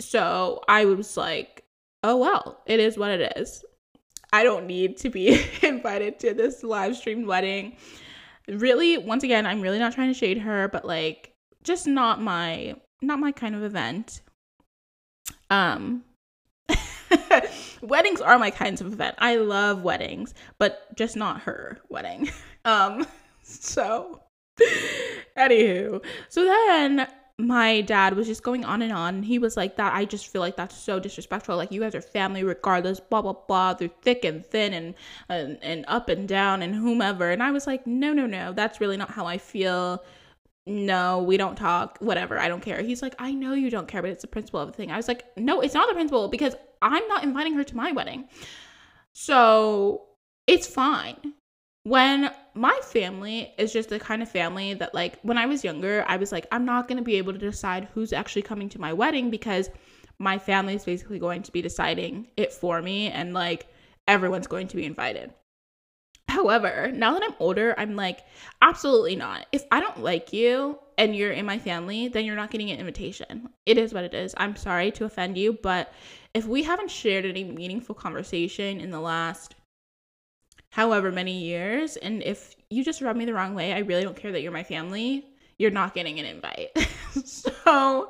So 0.00 0.62
I 0.68 0.84
was 0.84 1.16
like, 1.16 1.64
oh 2.02 2.16
well, 2.16 2.62
it 2.66 2.80
is 2.80 2.98
what 2.98 3.10
it 3.10 3.36
is. 3.36 3.64
I 4.32 4.42
don't 4.42 4.66
need 4.66 4.96
to 4.98 5.10
be 5.10 5.40
invited 5.62 6.18
to 6.20 6.34
this 6.34 6.62
live 6.62 6.96
streamed 6.96 7.26
wedding. 7.26 7.76
Really, 8.48 8.98
once 8.98 9.22
again, 9.22 9.46
I'm 9.46 9.60
really 9.60 9.78
not 9.78 9.92
trying 9.92 10.08
to 10.08 10.18
shade 10.18 10.38
her, 10.38 10.68
but 10.68 10.84
like 10.84 11.32
just 11.62 11.86
not 11.86 12.20
my 12.20 12.74
not 13.00 13.20
my 13.20 13.32
kind 13.32 13.54
of 13.54 13.62
event. 13.62 14.22
Um 15.50 16.04
weddings 17.82 18.20
are 18.20 18.38
my 18.38 18.50
kinds 18.50 18.80
of 18.80 18.92
event. 18.92 19.14
I 19.18 19.36
love 19.36 19.82
weddings, 19.82 20.34
but 20.58 20.94
just 20.96 21.16
not 21.16 21.42
her 21.42 21.78
wedding. 21.88 22.30
Um, 22.66 23.06
so 23.44 24.22
anywho, 25.38 26.04
so 26.28 26.44
then 26.44 27.06
my 27.38 27.82
dad 27.82 28.16
was 28.16 28.26
just 28.26 28.42
going 28.42 28.64
on 28.64 28.80
and 28.80 28.92
on. 28.92 29.22
He 29.22 29.38
was 29.38 29.56
like, 29.56 29.76
That 29.76 29.94
I 29.94 30.04
just 30.04 30.28
feel 30.28 30.40
like 30.40 30.56
that's 30.56 30.76
so 30.76 30.98
disrespectful. 30.98 31.56
Like, 31.56 31.70
you 31.70 31.80
guys 31.80 31.94
are 31.94 32.00
family 32.00 32.44
regardless, 32.44 32.98
blah, 32.98 33.22
blah, 33.22 33.34
blah, 33.34 33.74
through 33.74 33.90
thick 34.02 34.24
and 34.24 34.44
thin 34.44 34.72
and, 34.72 34.94
and, 35.28 35.58
and 35.62 35.84
up 35.86 36.08
and 36.08 36.26
down 36.26 36.62
and 36.62 36.74
whomever. 36.74 37.30
And 37.30 37.42
I 37.42 37.50
was 37.50 37.66
like, 37.66 37.86
No, 37.86 38.12
no, 38.12 38.26
no, 38.26 38.52
that's 38.52 38.80
really 38.80 38.96
not 38.96 39.10
how 39.10 39.26
I 39.26 39.38
feel 39.38 40.02
no, 40.66 41.22
we 41.22 41.36
don't 41.36 41.56
talk, 41.56 41.98
whatever, 42.00 42.38
I 42.38 42.48
don't 42.48 42.62
care. 42.62 42.82
He's 42.82 43.00
like, 43.00 43.14
I 43.18 43.32
know 43.32 43.54
you 43.54 43.70
don't 43.70 43.86
care, 43.86 44.02
but 44.02 44.10
it's 44.10 44.22
the 44.22 44.28
principle 44.28 44.60
of 44.60 44.68
the 44.68 44.72
thing. 44.72 44.90
I 44.90 44.96
was 44.96 45.06
like, 45.06 45.24
no, 45.36 45.60
it's 45.60 45.74
not 45.74 45.88
the 45.88 45.94
principle 45.94 46.28
because 46.28 46.56
I'm 46.82 47.06
not 47.06 47.22
inviting 47.22 47.54
her 47.54 47.64
to 47.64 47.76
my 47.76 47.92
wedding. 47.92 48.28
So 49.12 50.02
it's 50.46 50.66
fine. 50.66 51.34
When 51.84 52.32
my 52.54 52.78
family 52.82 53.54
is 53.58 53.72
just 53.72 53.90
the 53.90 54.00
kind 54.00 54.20
of 54.20 54.28
family 54.28 54.74
that, 54.74 54.92
like, 54.92 55.20
when 55.22 55.38
I 55.38 55.46
was 55.46 55.62
younger, 55.62 56.04
I 56.08 56.16
was 56.16 56.32
like, 56.32 56.46
I'm 56.50 56.64
not 56.64 56.88
going 56.88 56.98
to 56.98 57.04
be 57.04 57.14
able 57.16 57.32
to 57.32 57.38
decide 57.38 57.86
who's 57.94 58.12
actually 58.12 58.42
coming 58.42 58.68
to 58.70 58.80
my 58.80 58.92
wedding 58.92 59.30
because 59.30 59.70
my 60.18 60.36
family 60.36 60.74
is 60.74 60.84
basically 60.84 61.20
going 61.20 61.42
to 61.44 61.52
be 61.52 61.62
deciding 61.62 62.26
it 62.36 62.52
for 62.52 62.82
me 62.82 63.08
and, 63.12 63.32
like, 63.34 63.68
everyone's 64.08 64.48
going 64.48 64.66
to 64.66 64.76
be 64.76 64.84
invited. 64.84 65.32
However, 66.28 66.90
now 66.92 67.14
that 67.14 67.22
I'm 67.22 67.34
older, 67.38 67.74
I'm 67.78 67.94
like, 67.94 68.24
absolutely 68.60 69.16
not. 69.16 69.46
If 69.52 69.64
I 69.70 69.80
don't 69.80 70.02
like 70.02 70.32
you 70.32 70.78
and 70.98 71.14
you're 71.14 71.32
in 71.32 71.46
my 71.46 71.58
family, 71.58 72.08
then 72.08 72.24
you're 72.24 72.36
not 72.36 72.50
getting 72.50 72.70
an 72.70 72.78
invitation. 72.78 73.48
It 73.64 73.78
is 73.78 73.94
what 73.94 74.04
it 74.04 74.12
is. 74.12 74.34
I'm 74.36 74.56
sorry 74.56 74.90
to 74.92 75.04
offend 75.04 75.38
you, 75.38 75.58
but 75.62 75.92
if 76.34 76.46
we 76.46 76.64
haven't 76.64 76.90
shared 76.90 77.24
any 77.24 77.44
meaningful 77.44 77.94
conversation 77.94 78.80
in 78.80 78.90
the 78.90 79.00
last 79.00 79.54
however 80.70 81.10
many 81.12 81.38
years, 81.38 81.96
and 81.96 82.22
if 82.22 82.54
you 82.70 82.84
just 82.84 83.00
rub 83.00 83.16
me 83.16 83.24
the 83.24 83.32
wrong 83.32 83.54
way, 83.54 83.72
I 83.72 83.78
really 83.78 84.02
don't 84.02 84.16
care 84.16 84.32
that 84.32 84.42
you're 84.42 84.52
my 84.52 84.64
family, 84.64 85.24
you're 85.58 85.70
not 85.70 85.94
getting 85.94 86.18
an 86.18 86.26
invite. 86.26 86.76
so 87.24 88.08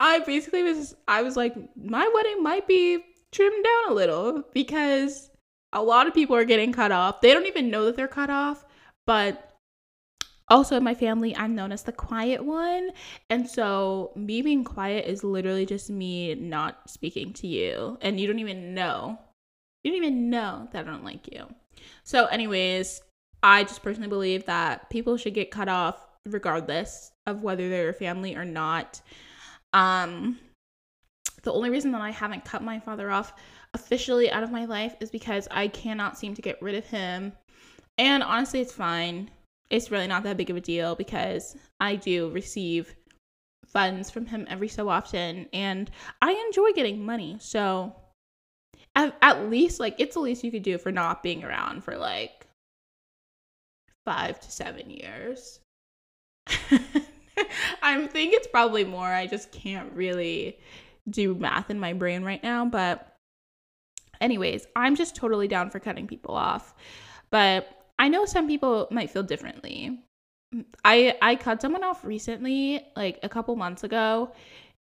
I 0.00 0.22
basically 0.26 0.64
was, 0.64 0.94
I 1.06 1.22
was 1.22 1.36
like, 1.36 1.54
my 1.76 2.10
wedding 2.14 2.42
might 2.42 2.66
be 2.66 2.98
trimmed 3.30 3.64
down 3.64 3.92
a 3.92 3.94
little 3.94 4.42
because 4.52 5.27
a 5.72 5.82
lot 5.82 6.06
of 6.06 6.14
people 6.14 6.36
are 6.36 6.44
getting 6.44 6.72
cut 6.72 6.92
off. 6.92 7.20
They 7.20 7.32
don't 7.32 7.46
even 7.46 7.70
know 7.70 7.84
that 7.86 7.96
they're 7.96 8.08
cut 8.08 8.30
off, 8.30 8.64
but 9.06 9.48
also 10.48 10.76
in 10.76 10.84
my 10.84 10.94
family, 10.94 11.36
I'm 11.36 11.54
known 11.54 11.72
as 11.72 11.82
the 11.82 11.92
quiet 11.92 12.44
one. 12.44 12.90
And 13.28 13.48
so 13.48 14.12
me 14.16 14.42
being 14.42 14.64
quiet 14.64 15.06
is 15.06 15.22
literally 15.22 15.66
just 15.66 15.90
me 15.90 16.34
not 16.34 16.88
speaking 16.88 17.32
to 17.34 17.46
you. 17.46 17.98
And 18.00 18.18
you 18.18 18.26
don't 18.26 18.38
even 18.38 18.74
know. 18.74 19.18
You 19.84 19.92
don't 19.92 20.02
even 20.02 20.30
know 20.30 20.68
that 20.72 20.86
I 20.86 20.90
don't 20.90 21.04
like 21.04 21.32
you. 21.32 21.46
So, 22.02 22.26
anyways, 22.26 23.00
I 23.42 23.62
just 23.62 23.82
personally 23.82 24.08
believe 24.08 24.46
that 24.46 24.90
people 24.90 25.16
should 25.16 25.34
get 25.34 25.50
cut 25.50 25.68
off 25.68 26.04
regardless 26.26 27.12
of 27.26 27.42
whether 27.42 27.68
they're 27.68 27.92
family 27.92 28.34
or 28.34 28.44
not. 28.44 29.00
Um, 29.72 30.38
the 31.48 31.54
only 31.54 31.70
reason 31.70 31.92
that 31.92 32.02
I 32.02 32.10
haven't 32.10 32.44
cut 32.44 32.62
my 32.62 32.78
father 32.78 33.10
off 33.10 33.32
officially 33.72 34.30
out 34.30 34.42
of 34.42 34.52
my 34.52 34.66
life 34.66 34.94
is 35.00 35.10
because 35.10 35.48
I 35.50 35.68
cannot 35.68 36.18
seem 36.18 36.34
to 36.34 36.42
get 36.42 36.60
rid 36.60 36.74
of 36.74 36.84
him. 36.84 37.32
And 37.96 38.22
honestly, 38.22 38.60
it's 38.60 38.74
fine. 38.74 39.30
It's 39.70 39.90
really 39.90 40.06
not 40.06 40.24
that 40.24 40.36
big 40.36 40.50
of 40.50 40.58
a 40.58 40.60
deal 40.60 40.94
because 40.94 41.56
I 41.80 41.96
do 41.96 42.28
receive 42.28 42.94
funds 43.66 44.10
from 44.10 44.26
him 44.26 44.46
every 44.50 44.68
so 44.68 44.90
often 44.90 45.46
and 45.54 45.90
I 46.20 46.32
enjoy 46.32 46.72
getting 46.72 47.02
money. 47.02 47.38
So 47.40 47.96
at, 48.94 49.16
at 49.22 49.48
least 49.48 49.80
like 49.80 49.94
it's 49.98 50.16
the 50.16 50.20
least 50.20 50.44
you 50.44 50.50
could 50.50 50.62
do 50.62 50.76
for 50.76 50.92
not 50.92 51.22
being 51.22 51.44
around 51.44 51.82
for 51.82 51.96
like 51.96 52.46
5 54.04 54.38
to 54.38 54.50
7 54.50 54.90
years. 54.90 55.60
I 57.82 58.06
think 58.08 58.34
it's 58.34 58.48
probably 58.48 58.84
more. 58.84 59.06
I 59.06 59.26
just 59.26 59.50
can't 59.50 59.90
really 59.94 60.58
do 61.10 61.34
math 61.34 61.70
in 61.70 61.80
my 61.80 61.92
brain 61.92 62.22
right 62.22 62.42
now, 62.42 62.64
but 62.64 63.16
anyways, 64.20 64.66
I'm 64.76 64.96
just 64.96 65.16
totally 65.16 65.48
down 65.48 65.70
for 65.70 65.80
cutting 65.80 66.06
people 66.06 66.34
off. 66.34 66.74
But 67.30 67.68
I 67.98 68.08
know 68.08 68.24
some 68.24 68.46
people 68.46 68.88
might 68.90 69.10
feel 69.10 69.22
differently. 69.22 70.00
I 70.84 71.16
I 71.20 71.36
cut 71.36 71.60
someone 71.60 71.84
off 71.84 72.04
recently, 72.04 72.86
like 72.96 73.18
a 73.22 73.28
couple 73.28 73.54
months 73.56 73.84
ago, 73.84 74.32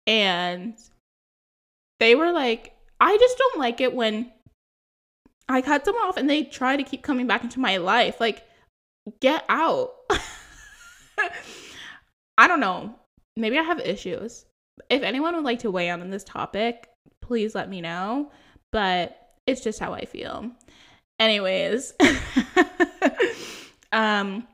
and 0.07 0.75
they 2.01 2.15
were 2.15 2.33
like, 2.33 2.75
I 3.01 3.17
just 3.17 3.39
don't 3.39 3.59
like 3.59 3.81
it 3.81 3.95
when 3.95 4.33
I 5.49 5.63
cut 5.63 5.85
someone 5.85 6.05
off 6.05 6.17
and 6.17 6.29
they 6.29 6.45
try 6.45 6.77
to 6.77 6.83
keep 6.83 7.03
coming 7.03 7.27
back 7.27 7.45
into 7.45 7.61
my 7.61 7.77
life. 7.77 8.21
Like, 8.21 8.45
get 9.21 9.45
out. 9.49 9.93
I 12.39 12.49
don't 12.49 12.61
know. 12.61 12.95
Maybe 13.37 13.59
I 13.59 13.63
have 13.63 13.79
issues. 13.81 14.47
If 14.91 15.03
anyone 15.03 15.35
would 15.35 15.45
like 15.45 15.61
to 15.61 15.71
weigh 15.71 15.89
in 15.89 16.01
on 16.01 16.11
this 16.11 16.25
topic, 16.25 16.89
please 17.21 17.55
let 17.55 17.69
me 17.69 17.81
know. 17.81 18.31
But 18.71 19.17
it's 19.47 19.63
just 19.63 19.79
how 19.79 19.93
I 19.93 20.05
feel. 20.05 20.51
Anyways, 21.19 21.95
um, 23.93 24.47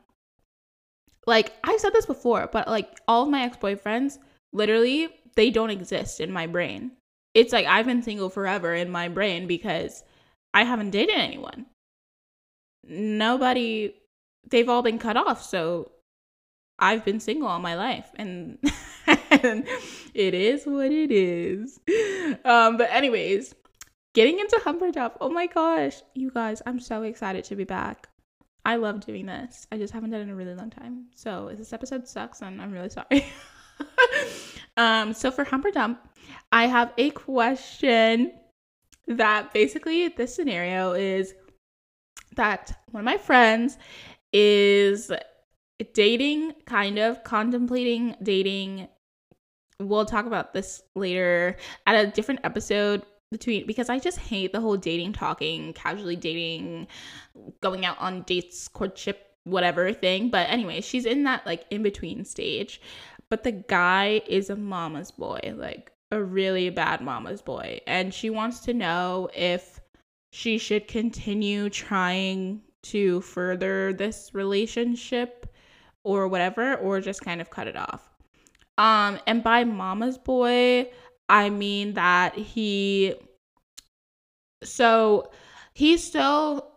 like 1.25 1.53
I've 1.63 1.79
said 1.79 1.93
this 1.93 2.05
before, 2.05 2.49
but 2.51 2.67
like 2.67 2.99
all 3.07 3.23
of 3.23 3.29
my 3.29 3.43
ex 3.43 3.57
boyfriends, 3.57 4.17
literally, 4.51 5.09
they 5.35 5.49
don't 5.49 5.69
exist 5.69 6.19
in 6.19 6.31
my 6.31 6.47
brain. 6.47 6.91
It's 7.33 7.53
like 7.53 7.65
I've 7.65 7.85
been 7.85 8.03
single 8.03 8.29
forever 8.29 8.73
in 8.73 8.89
my 8.89 9.07
brain 9.07 9.47
because 9.47 10.03
I 10.53 10.63
haven't 10.63 10.89
dated 10.91 11.15
anyone. 11.15 11.67
Nobody, 12.83 13.93
they've 14.49 14.69
all 14.69 14.81
been 14.81 14.99
cut 14.99 15.17
off. 15.17 15.43
So 15.43 15.91
I've 16.79 17.05
been 17.05 17.19
single 17.19 17.47
all 17.47 17.59
my 17.59 17.75
life 17.75 18.09
and, 18.15 18.57
and 19.31 19.67
it 20.13 20.33
is 20.33 20.65
what 20.65 20.91
it 20.91 21.11
is. 21.11 21.79
Um, 22.45 22.77
but 22.77 22.89
anyways, 22.91 23.55
getting 24.13 24.39
into 24.39 24.59
Humperdump. 24.63 25.13
Oh 25.21 25.29
my 25.29 25.47
gosh, 25.47 26.01
you 26.13 26.31
guys, 26.31 26.61
I'm 26.65 26.79
so 26.79 27.03
excited 27.03 27.43
to 27.45 27.55
be 27.55 27.63
back. 27.63 28.07
I 28.65 28.75
love 28.75 29.05
doing 29.05 29.25
this. 29.25 29.67
I 29.71 29.77
just 29.77 29.93
haven't 29.93 30.11
done 30.11 30.21
it 30.21 30.23
in 30.23 30.29
a 30.29 30.35
really 30.35 30.55
long 30.55 30.69
time. 30.69 31.07
So 31.15 31.47
if 31.47 31.57
this 31.57 31.73
episode 31.73 32.07
sucks, 32.07 32.39
then 32.39 32.59
I'm 32.59 32.71
really 32.71 32.89
sorry. 32.89 33.25
um, 34.77 35.13
so 35.13 35.31
for 35.31 35.45
Humperdump, 35.45 35.97
I 36.51 36.67
have 36.67 36.93
a 36.97 37.09
question 37.11 38.33
that 39.07 39.53
basically 39.53 40.07
this 40.09 40.35
scenario 40.35 40.93
is 40.93 41.33
that 42.35 42.79
one 42.91 43.01
of 43.01 43.05
my 43.05 43.17
friends 43.17 43.77
is 44.31 45.11
dating, 45.93 46.53
kind 46.65 46.99
of 46.99 47.23
contemplating 47.23 48.15
dating. 48.21 48.87
We'll 49.79 50.05
talk 50.05 50.25
about 50.25 50.53
this 50.53 50.81
later 50.95 51.55
at 51.87 51.95
a 51.95 52.11
different 52.11 52.41
episode 52.43 53.03
between 53.31 53.65
because 53.67 53.89
I 53.89 53.99
just 53.99 54.19
hate 54.19 54.51
the 54.51 54.61
whole 54.61 54.77
dating, 54.77 55.13
talking, 55.13 55.73
casually 55.73 56.15
dating, 56.15 56.87
going 57.61 57.85
out 57.85 57.97
on 57.99 58.23
dates, 58.23 58.67
courtship, 58.67 59.27
whatever 59.43 59.93
thing. 59.93 60.29
But 60.29 60.49
anyway, 60.49 60.81
she's 60.81 61.05
in 61.05 61.23
that 61.23 61.45
like 61.45 61.65
in 61.69 61.83
between 61.83 62.25
stage. 62.25 62.81
But 63.29 63.43
the 63.43 63.51
guy 63.51 64.21
is 64.27 64.49
a 64.49 64.55
mama's 64.55 65.11
boy, 65.11 65.53
like 65.55 65.91
a 66.11 66.21
really 66.21 66.69
bad 66.69 67.01
mama's 67.01 67.41
boy. 67.41 67.79
And 67.85 68.13
she 68.13 68.29
wants 68.29 68.61
to 68.61 68.73
know 68.73 69.29
if 69.35 69.79
she 70.31 70.57
should 70.57 70.87
continue 70.87 71.69
trying 71.69 72.61
to 72.81 73.21
further 73.21 73.93
this 73.93 74.31
relationship 74.33 75.48
or 76.17 76.27
whatever, 76.27 76.75
or 76.75 77.01
just 77.01 77.21
kind 77.21 77.41
of 77.41 77.49
cut 77.49 77.67
it 77.67 77.75
off. 77.75 78.09
Um, 78.77 79.19
and 79.27 79.43
by 79.43 79.65
mama's 79.65 80.17
boy, 80.17 80.89
I 81.27 81.49
mean 81.49 81.93
that 81.93 82.35
he 82.35 83.15
so 84.63 85.31
he's 85.73 86.03
still 86.03 86.71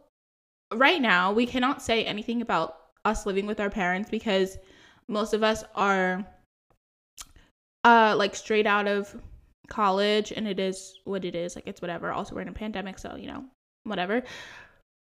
right 0.74 1.00
now 1.00 1.32
we 1.32 1.46
cannot 1.46 1.82
say 1.82 2.04
anything 2.04 2.42
about 2.42 2.76
us 3.04 3.26
living 3.26 3.46
with 3.46 3.60
our 3.60 3.70
parents 3.70 4.08
because 4.08 4.56
most 5.08 5.34
of 5.34 5.42
us 5.42 5.64
are 5.74 6.24
uh 7.84 8.14
like 8.16 8.36
straight 8.36 8.66
out 8.66 8.86
of 8.86 9.14
college 9.68 10.32
and 10.32 10.46
it 10.46 10.60
is 10.60 11.00
what 11.04 11.24
it 11.24 11.34
is 11.34 11.56
like 11.56 11.66
it's 11.66 11.82
whatever 11.82 12.12
also 12.12 12.34
we're 12.34 12.42
in 12.42 12.48
a 12.48 12.52
pandemic 12.52 12.98
so 12.98 13.16
you 13.16 13.26
know 13.26 13.44
whatever 13.84 14.22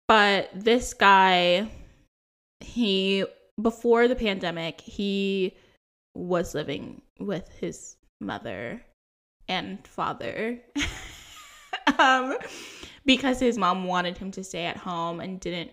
but 0.06 0.50
this 0.54 0.94
guy 0.94 1.68
he 2.60 3.24
before 3.62 4.08
the 4.08 4.16
pandemic 4.16 4.80
he 4.80 5.56
was 6.14 6.54
living 6.54 7.02
with 7.18 7.48
his 7.60 7.96
mother 8.20 8.82
and 9.48 9.86
father. 9.86 10.60
Um 11.98 12.36
because 13.04 13.40
his 13.40 13.58
mom 13.58 13.84
wanted 13.84 14.18
him 14.18 14.30
to 14.32 14.44
stay 14.44 14.64
at 14.64 14.76
home 14.76 15.20
and 15.20 15.40
didn't 15.40 15.70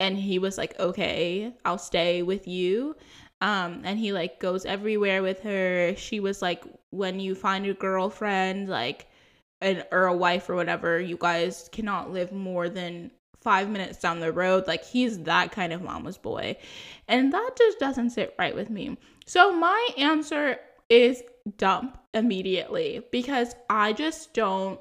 and 0.00 0.16
he 0.16 0.38
was 0.38 0.58
like 0.58 0.78
okay 0.80 1.52
i'll 1.64 1.78
stay 1.78 2.22
with 2.22 2.48
you. 2.48 2.96
Um 3.40 3.82
and 3.84 3.98
he 3.98 4.12
like 4.12 4.40
goes 4.40 4.64
everywhere 4.64 5.22
with 5.22 5.40
her. 5.42 5.94
She 5.96 6.20
was 6.20 6.42
like 6.42 6.64
when 6.90 7.20
you 7.20 7.34
find 7.34 7.66
a 7.66 7.74
girlfriend 7.74 8.68
like 8.68 9.06
an 9.60 9.84
or 9.92 10.06
a 10.06 10.16
wife 10.16 10.48
or 10.48 10.54
whatever 10.54 11.00
you 11.00 11.16
guys 11.16 11.68
cannot 11.72 12.12
live 12.12 12.32
more 12.32 12.68
than 12.68 13.10
five 13.44 13.68
minutes 13.68 13.98
down 13.98 14.20
the 14.20 14.32
road 14.32 14.66
like 14.66 14.84
he's 14.84 15.18
that 15.20 15.52
kind 15.52 15.72
of 15.72 15.82
mama's 15.82 16.18
boy 16.18 16.56
and 17.06 17.32
that 17.32 17.50
just 17.56 17.78
doesn't 17.78 18.10
sit 18.10 18.34
right 18.38 18.54
with 18.54 18.70
me 18.70 18.96
so 19.26 19.52
my 19.52 19.88
answer 19.96 20.58
is 20.88 21.22
dump 21.56 21.98
immediately 22.12 23.02
because 23.10 23.54
I 23.68 23.92
just 23.92 24.34
don't. 24.34 24.80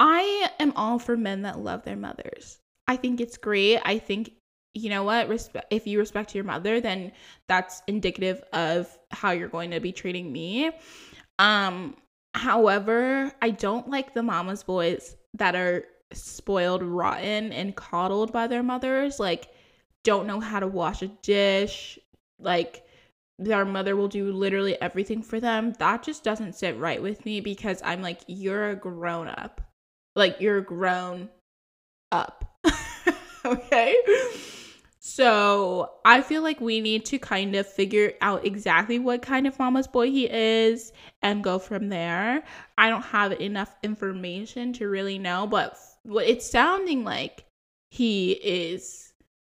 I 0.00 0.50
am 0.58 0.72
all 0.74 0.98
for 0.98 1.16
men 1.16 1.42
that 1.42 1.60
love 1.60 1.84
their 1.84 1.96
mothers. 1.96 2.58
I 2.88 2.96
think 2.96 3.20
it's 3.20 3.36
great. 3.36 3.78
I 3.84 3.98
think 3.98 4.32
you 4.74 4.88
know 4.88 5.04
what 5.04 5.28
if 5.70 5.86
you 5.86 5.98
respect 5.98 6.34
your 6.34 6.44
mother 6.44 6.80
then 6.80 7.12
that's 7.46 7.82
indicative 7.86 8.42
of 8.54 8.88
how 9.10 9.30
you're 9.30 9.46
going 9.46 9.70
to 9.70 9.80
be 9.80 9.92
treating 9.92 10.32
me 10.32 10.70
um 11.38 11.94
however 12.32 13.30
i 13.42 13.50
don't 13.50 13.90
like 13.90 14.14
the 14.14 14.22
mama's 14.22 14.62
boys 14.62 15.14
that 15.34 15.54
are 15.54 15.84
spoiled 16.16 16.82
rotten 16.82 17.52
and 17.52 17.76
coddled 17.76 18.32
by 18.32 18.46
their 18.46 18.62
mothers 18.62 19.18
like 19.20 19.48
don't 20.04 20.26
know 20.26 20.40
how 20.40 20.60
to 20.60 20.66
wash 20.66 21.02
a 21.02 21.08
dish 21.08 21.98
like 22.38 22.84
their 23.38 23.64
mother 23.64 23.96
will 23.96 24.08
do 24.08 24.30
literally 24.30 24.80
everything 24.80 25.22
for 25.22 25.40
them. 25.40 25.72
That 25.78 26.02
just 26.02 26.22
doesn't 26.22 26.54
sit 26.54 26.78
right 26.78 27.02
with 27.02 27.24
me 27.24 27.40
because 27.40 27.80
i'm 27.84 28.02
like 28.02 28.20
you're 28.28 28.70
a 28.70 28.76
grown 28.76 29.26
up 29.26 29.60
like 30.14 30.40
you're 30.40 30.60
grown 30.60 31.28
up. 32.10 32.44
Okay? 33.44 33.96
So 35.00 35.94
I 36.04 36.22
feel 36.22 36.42
like 36.42 36.60
we 36.60 36.80
need 36.80 37.04
to 37.06 37.18
kind 37.18 37.56
of 37.56 37.66
figure 37.66 38.12
out 38.20 38.46
exactly 38.46 39.00
what 39.00 39.20
kind 39.20 39.48
of 39.48 39.58
mama's 39.58 39.88
boy 39.88 40.10
he 40.10 40.30
is 40.30 40.92
and 41.22 41.42
go 41.42 41.58
from 41.58 41.88
there. 41.88 42.44
I 42.78 42.88
don't 42.88 43.02
have 43.02 43.32
enough 43.40 43.74
information 43.82 44.72
to 44.74 44.88
really 44.88 45.18
know, 45.18 45.48
but 45.48 45.76
what 46.04 46.26
it's 46.26 46.48
sounding 46.48 47.04
like 47.04 47.44
he 47.90 48.32
is 48.32 49.12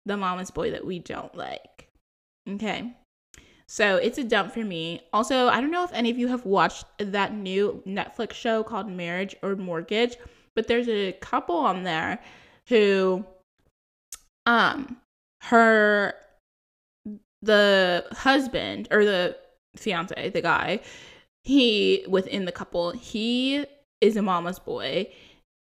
the 0.07 0.17
mama's 0.17 0.51
boy 0.51 0.71
that 0.73 0.85
we 0.85 0.99
don't 0.99 1.35
like. 1.35 1.89
Okay. 2.49 2.95
So 3.67 3.97
it's 3.97 4.19
a 4.19 4.25
dump 4.25 4.53
for 4.53 4.65
me. 4.65 5.01
Also, 5.13 5.49
I 5.49 5.61
don't 5.61 5.71
know 5.71 5.85
if 5.85 5.93
any 5.93 6.11
of 6.11 6.19
you 6.19 6.29
have 6.29 6.45
watched 6.45 6.85
that 6.99 7.35
new 7.35 7.83
Netflix 7.87 8.33
show 8.33 8.63
called 8.63 8.91
Marriage 8.91 9.35
or 9.43 9.57
Mortgage, 9.57 10.17
but 10.55 10.69
there's 10.69 10.89
a 10.89 11.13
couple 11.13 11.57
on 11.57 11.83
there 11.83 12.21
who 12.69 13.25
um 14.47 14.99
her 15.43 16.15
the 17.43 18.05
husband 18.13 18.89
or 18.91 19.05
the 19.05 19.37
fiance, 19.77 20.31
the 20.31 20.43
guy, 20.43 20.81
he 21.43 22.05
within 22.09 22.45
the 22.45 22.53
couple, 22.53 22.93
he 22.93 23.65
is 24.01 24.17
a 24.17 24.23
mama's 24.23 24.59
boy 24.59 25.11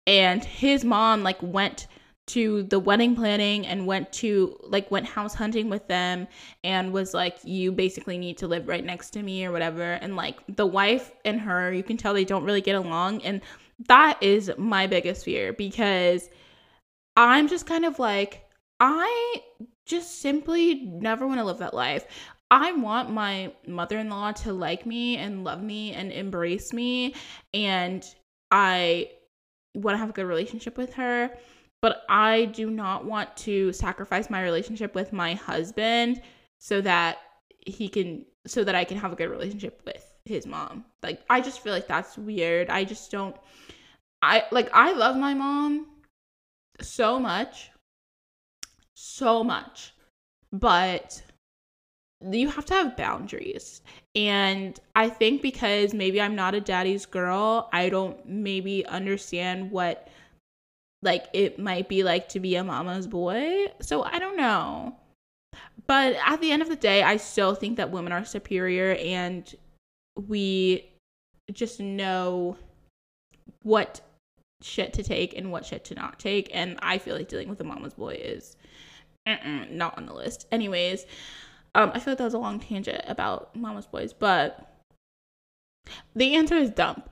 and 0.07 0.45
his 0.45 0.85
mom 0.85 1.23
like 1.23 1.43
went 1.43 1.87
to 2.29 2.65
the 2.65 2.79
wedding 2.79 3.15
planning 3.15 3.67
and 3.67 3.87
went 3.87 4.13
to 4.13 4.59
like 4.65 4.91
went 4.91 5.07
house 5.07 5.35
hunting 5.35 5.71
with 5.71 5.87
them 5.87 6.27
and 6.65 6.93
was 6.93 7.15
like 7.15 7.39
you 7.45 7.71
basically 7.71 8.19
need 8.19 8.37
to 8.37 8.49
live 8.49 8.67
right 8.67 8.85
next 8.85 9.11
to 9.11 9.23
me 9.23 9.45
or 9.45 9.53
whatever 9.53 9.93
and 9.93 10.17
like 10.17 10.39
the 10.57 10.67
wife 10.67 11.13
and 11.25 11.41
her 11.41 11.73
you 11.73 11.85
can 11.85 11.97
tell 11.97 12.13
they 12.13 12.25
don't 12.25 12.45
really 12.45 12.61
get 12.61 12.75
along 12.75 13.23
and 13.23 13.41
that 13.87 14.21
is 14.21 14.51
my 14.59 14.89
biggest 14.89 15.25
fear 15.25 15.53
because 15.53 16.29
i'm 17.17 17.47
just 17.47 17.65
kind 17.67 17.85
of 17.85 18.01
like 18.01 18.47
I 18.81 19.43
just 19.87 20.21
simply 20.21 20.75
never 20.85 21.27
want 21.27 21.41
to 21.41 21.45
live 21.45 21.59
that 21.59 21.75
life. 21.75 22.07
I 22.51 22.73
want 22.73 23.11
my 23.11 23.53
mother 23.67 23.99
in 23.99 24.09
law 24.09 24.33
to 24.33 24.53
like 24.53 24.87
me 24.87 25.17
and 25.17 25.45
love 25.45 25.63
me 25.63 25.93
and 25.93 26.13
embrace 26.13 26.73
me. 26.73 27.15
And 27.55 28.05
I 28.51 29.11
want 29.81 29.95
to 29.95 29.99
have 29.99 30.11
a 30.11 30.13
good 30.13 30.27
relationship 30.27 30.77
with 30.77 30.95
her. 30.95 31.31
But 31.83 32.03
I 32.09 32.47
do 32.47 32.71
not 32.71 33.05
want 33.05 33.37
to 33.39 33.73
sacrifice 33.73 34.31
my 34.31 34.43
relationship 34.43 34.95
with 34.95 35.13
my 35.13 35.35
husband 35.35 36.23
so 36.59 36.81
that 36.81 37.19
he 37.67 37.89
can, 37.89 38.25
so 38.47 38.65
that 38.65 38.75
I 38.75 38.85
can 38.85 38.97
have 38.97 39.13
a 39.13 39.17
good 39.17 39.29
relationship 39.29 39.83
with 39.85 40.05
his 40.25 40.47
mom. 40.47 40.85
Like, 41.03 41.21
I 41.29 41.41
just 41.41 41.61
feel 41.61 41.73
like 41.73 41.87
that's 41.87 42.17
weird. 42.17 42.71
I 42.71 42.85
just 42.85 43.11
don't, 43.11 43.37
I 44.23 44.45
like, 44.51 44.71
I 44.73 44.93
love 44.93 45.17
my 45.17 45.35
mom 45.35 45.87
so 46.81 47.19
much 47.19 47.71
so 48.97 49.45
much. 49.45 49.93
But 50.53 51.23
you 52.31 52.49
have 52.51 52.65
to 52.67 52.75
have 52.75 52.97
boundaries. 52.97 53.83
And 54.15 54.79
I 54.95 55.09
think 55.09 55.43
because 55.43 55.95
maybe 55.95 56.21
I'm 56.21 56.35
not 56.35 56.55
a 56.55 56.61
daddy's 56.61 57.07
girl, 57.07 57.69
I 57.73 57.89
don't 57.89 58.27
maybe 58.27 58.87
understand 58.87 59.71
what 59.71 60.09
like 61.03 61.27
it 61.33 61.59
might 61.59 61.89
be 61.89 62.03
like 62.03 62.29
to 62.31 62.41
be 62.41 62.57
a 62.57 62.65
mama's 62.65 63.07
boy. 63.07 63.67
So 63.81 64.03
I 64.03 64.19
don't 64.19 64.37
know. 64.37 64.97
But 65.87 66.17
at 66.25 66.41
the 66.41 66.51
end 66.51 66.63
of 66.63 66.69
the 66.69 66.77
day, 66.77 67.03
I 67.03 67.17
still 67.17 67.55
think 67.55 67.77
that 67.77 67.91
women 67.91 68.13
are 68.13 68.25
superior 68.25 68.97
and 68.97 69.55
we 70.27 70.91
just 71.53 71.79
know 71.79 72.57
what 73.63 74.01
shit 74.63 74.93
to 74.95 75.03
take 75.03 75.37
and 75.37 75.53
what 75.53 75.67
shit 75.67 75.85
to 75.85 75.95
not 75.95 76.19
take. 76.19 76.51
And 76.53 76.79
I 76.83 76.99
feel 76.99 77.15
like 77.15 77.29
dealing 77.29 77.49
with 77.49 77.61
a 77.61 77.65
mama's 77.65 77.95
boy 77.95 78.19
is 78.21 78.57
not 79.27 79.97
on 79.99 80.07
the 80.07 80.15
list. 80.15 80.47
Anyways, 80.51 81.05
um, 81.77 81.91
I 81.93 81.99
feel 81.99 82.13
like 82.13 82.19
that 82.19 82.25
was 82.25 82.35
a 82.35 82.39
long 82.39 82.59
tangent 82.59 83.03
about 83.07 83.55
mama's 83.55 83.87
boys, 83.87 84.15
but 84.15 84.81
the 86.15 86.35
answer 86.35 86.57
is 86.57 86.71
dump. 86.71 87.11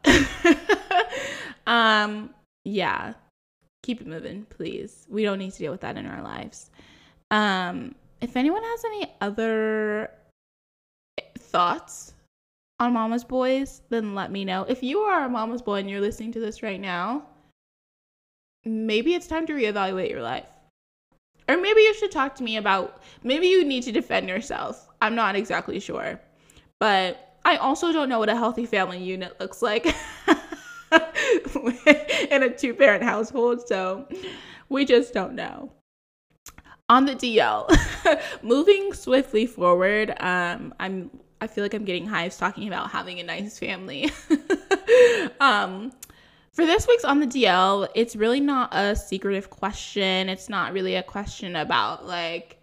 um, 1.67 2.31
yeah. 2.65 3.13
Keep 3.83 4.01
it 4.01 4.07
moving, 4.07 4.47
please. 4.49 5.07
We 5.11 5.23
don't 5.23 5.39
need 5.39 5.53
to 5.53 5.59
deal 5.59 5.73
with 5.73 5.83
that 5.83 5.99
in 5.99 6.07
our 6.07 6.23
lives. 6.23 6.71
Um, 7.31 7.95
if 8.23 8.39
anyone 8.39 8.63
has 8.63 8.85
any 8.87 9.13
other 9.21 10.11
thoughts 11.39 12.15
on 12.81 12.95
Mama's 12.95 13.25
Boys, 13.25 13.83
then 13.91 14.15
let 14.15 14.33
me 14.33 14.47
know. 14.47 14.63
If 14.63 14.83
you 14.83 15.01
are 15.01 15.27
a 15.27 15.29
Mama's 15.29 15.61
Boy 15.61 15.81
and 15.81 15.91
you're 15.91 16.01
listening 16.01 16.33
to 16.33 16.41
this 16.41 16.63
right 16.63 16.81
now, 16.81 17.27
maybe 18.65 19.13
it's 19.13 19.27
time 19.27 19.47
to 19.47 19.53
reevaluate 19.53 20.09
your 20.09 20.23
life. 20.23 20.54
Or 21.49 21.57
maybe 21.57 21.81
you 21.83 21.95
should 21.95 22.11
talk 22.11 22.35
to 22.37 22.43
me 22.43 22.57
about 22.57 23.03
maybe 23.23 23.49
you 23.49 23.65
need 23.65 23.83
to 23.85 23.93
defend 23.93 24.29
yourself. 24.29 24.89
I'm 25.03 25.15
not 25.15 25.37
exactly 25.37 25.79
sure. 25.81 26.21
But 26.81 27.37
I 27.45 27.57
also 27.57 27.93
don't 27.93 28.09
know 28.09 28.19
what 28.19 28.29
a 28.29 28.37
healthy 28.37 28.67
family 28.67 29.03
unit 29.03 29.39
looks 29.39 29.61
like 29.61 29.87
in 32.31 32.43
a 32.43 32.51
two 32.51 32.75
parent 32.75 33.03
household. 33.03 33.67
So 33.67 34.09
we 34.69 34.85
just 34.85 35.13
don't 35.13 35.35
know. 35.35 35.71
On 36.89 37.07
the 37.07 37.15
DL, 37.15 37.71
moving 38.43 38.93
swiftly 38.93 39.47
forward, 39.47 40.15
um, 40.21 40.75
I'm 40.79 41.11
I 41.41 41.47
feel 41.47 41.65
like 41.65 41.75
I'm 41.75 41.85
getting 41.85 42.07
hives 42.07 42.39
talking 42.39 42.69
about 42.69 42.91
having 42.91 43.21
a 43.21 43.23
nice 43.23 43.59
family. 43.59 44.11
um, 45.41 45.93
for 46.55 46.65
this 46.65 46.87
week's 46.87 47.05
on 47.05 47.19
the 47.19 47.27
DL, 47.27 47.89
it's 47.95 48.15
really 48.15 48.41
not 48.41 48.73
a 48.73 48.95
secretive 48.95 49.51
question. 49.51 50.29
It's 50.29 50.49
not 50.49 50.73
really 50.73 50.95
a 50.95 51.03
question 51.03 51.57
about 51.57 52.07
like 52.07 52.59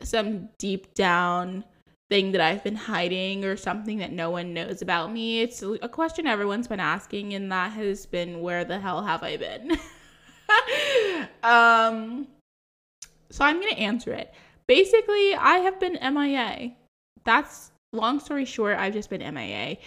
some 0.00 0.48
deep 0.58 0.94
down 0.94 1.64
thing 2.08 2.30
that 2.32 2.40
I've 2.40 2.62
been 2.62 2.76
hiding 2.76 3.44
or 3.44 3.56
something 3.56 3.98
that 3.98 4.12
no 4.12 4.30
one 4.30 4.54
knows 4.54 4.80
about 4.80 5.12
me. 5.12 5.40
It's 5.40 5.60
a 5.62 5.88
question 5.88 6.28
everyone's 6.28 6.68
been 6.68 6.78
asking, 6.78 7.34
and 7.34 7.50
that 7.50 7.72
has 7.72 8.06
been 8.06 8.40
where 8.40 8.64
the 8.64 8.78
hell 8.78 9.02
have 9.02 9.24
I 9.24 9.36
been? 9.36 9.72
um, 11.42 12.28
so 13.30 13.44
I'm 13.44 13.60
gonna 13.60 13.72
answer 13.72 14.12
it. 14.12 14.32
Basically, 14.68 15.34
I 15.34 15.58
have 15.58 15.80
been 15.80 15.98
MIA. 16.14 16.76
That's 17.24 17.72
long 17.92 18.20
story 18.20 18.44
short, 18.44 18.78
I've 18.78 18.92
just 18.92 19.10
been 19.10 19.34
MIA. 19.34 19.78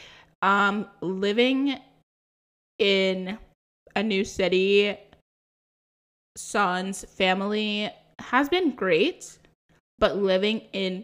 Um, 0.41 0.87
living 1.01 1.79
in 2.79 3.37
a 3.95 4.01
new 4.01 4.23
city, 4.23 4.97
son's 6.35 7.03
family 7.05 7.91
has 8.19 8.49
been 8.49 8.71
great, 8.71 9.37
but 9.97 10.17
living 10.17 10.61
in 10.73 11.03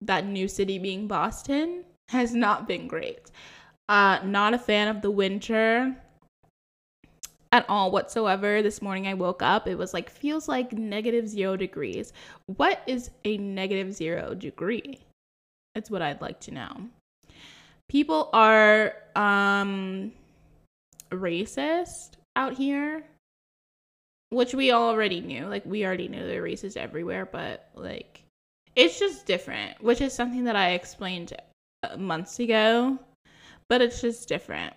that 0.00 0.26
new 0.26 0.48
city 0.48 0.78
being 0.78 1.06
Boston 1.06 1.84
has 2.08 2.34
not 2.34 2.66
been 2.66 2.88
great. 2.88 3.30
Uh, 3.88 4.18
not 4.24 4.54
a 4.54 4.58
fan 4.58 4.88
of 4.88 5.02
the 5.02 5.10
winter 5.10 5.94
at 7.52 7.66
all 7.68 7.90
whatsoever. 7.90 8.62
This 8.62 8.80
morning 8.80 9.06
I 9.06 9.14
woke 9.14 9.42
up, 9.42 9.68
it 9.68 9.76
was 9.76 9.92
like, 9.92 10.10
feels 10.10 10.48
like 10.48 10.72
negative 10.72 11.28
zero 11.28 11.56
degrees. 11.56 12.12
What 12.46 12.82
is 12.86 13.10
a 13.24 13.36
negative 13.38 13.92
zero 13.92 14.34
degree? 14.34 14.98
It's 15.74 15.90
what 15.90 16.02
I'd 16.02 16.20
like 16.20 16.40
to 16.40 16.54
know. 16.54 16.88
People 17.88 18.30
are 18.32 18.94
um 19.14 20.12
racist 21.12 22.12
out 22.36 22.54
here, 22.54 23.04
which 24.30 24.54
we 24.54 24.72
already 24.72 25.20
knew. 25.20 25.46
Like 25.46 25.64
we 25.66 25.84
already 25.84 26.08
knew 26.08 26.26
they're 26.26 26.42
racist 26.42 26.76
everywhere, 26.76 27.26
but 27.26 27.68
like 27.74 28.24
it's 28.74 28.98
just 28.98 29.26
different, 29.26 29.82
which 29.82 30.00
is 30.00 30.12
something 30.12 30.44
that 30.44 30.56
I 30.56 30.70
explained 30.70 31.34
uh, 31.82 31.96
months 31.96 32.38
ago, 32.38 32.98
but 33.68 33.80
it's 33.82 34.00
just 34.00 34.28
different. 34.28 34.74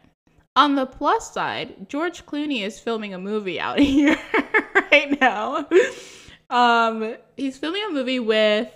On 0.57 0.75
the 0.75 0.85
plus 0.85 1.33
side, 1.33 1.89
George 1.89 2.25
Clooney 2.25 2.61
is 2.61 2.79
filming 2.79 3.13
a 3.13 3.19
movie 3.19 3.59
out 3.59 3.79
here 3.79 4.17
right 4.91 5.19
now. 5.19 5.67
Um, 6.49 7.15
he's 7.35 7.57
filming 7.57 7.83
a 7.83 7.91
movie 7.91 8.19
with 8.19 8.71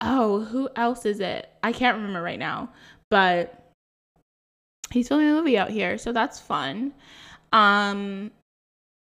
oh, 0.00 0.44
who 0.44 0.68
else 0.76 1.06
is 1.06 1.20
it? 1.20 1.48
I 1.62 1.72
can't 1.72 1.96
remember 1.96 2.22
right 2.22 2.38
now, 2.38 2.70
but 3.10 3.65
he's 4.90 5.08
filming 5.08 5.28
a 5.28 5.34
movie 5.34 5.58
out 5.58 5.70
here, 5.70 5.98
so 5.98 6.12
that's 6.12 6.40
fun. 6.40 6.92
Um, 7.52 8.30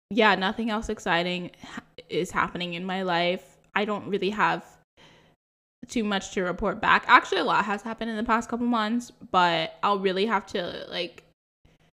yeah, 0.10 0.36
nothing 0.36 0.70
else 0.70 0.90
exciting 0.90 1.52
is 2.10 2.32
happening 2.32 2.74
in 2.74 2.86
my 2.86 3.04
life. 3.04 3.58
I 3.76 3.86
don't 3.86 4.08
really 4.08 4.32
have 4.32 4.66
too 5.88 6.04
much 6.04 6.32
to 6.32 6.44
report 6.44 6.82
back. 6.82 7.06
Actually, 7.08 7.40
a 7.40 7.44
lot 7.44 7.66
has 7.66 7.82
happened 7.82 8.12
in 8.12 8.18
the 8.18 8.24
past 8.24 8.50
couple 8.50 8.66
months, 8.66 9.12
but 9.32 9.76
I'll 9.84 10.00
really 10.00 10.26
have 10.26 10.46
to 10.48 10.86
like 10.90 11.24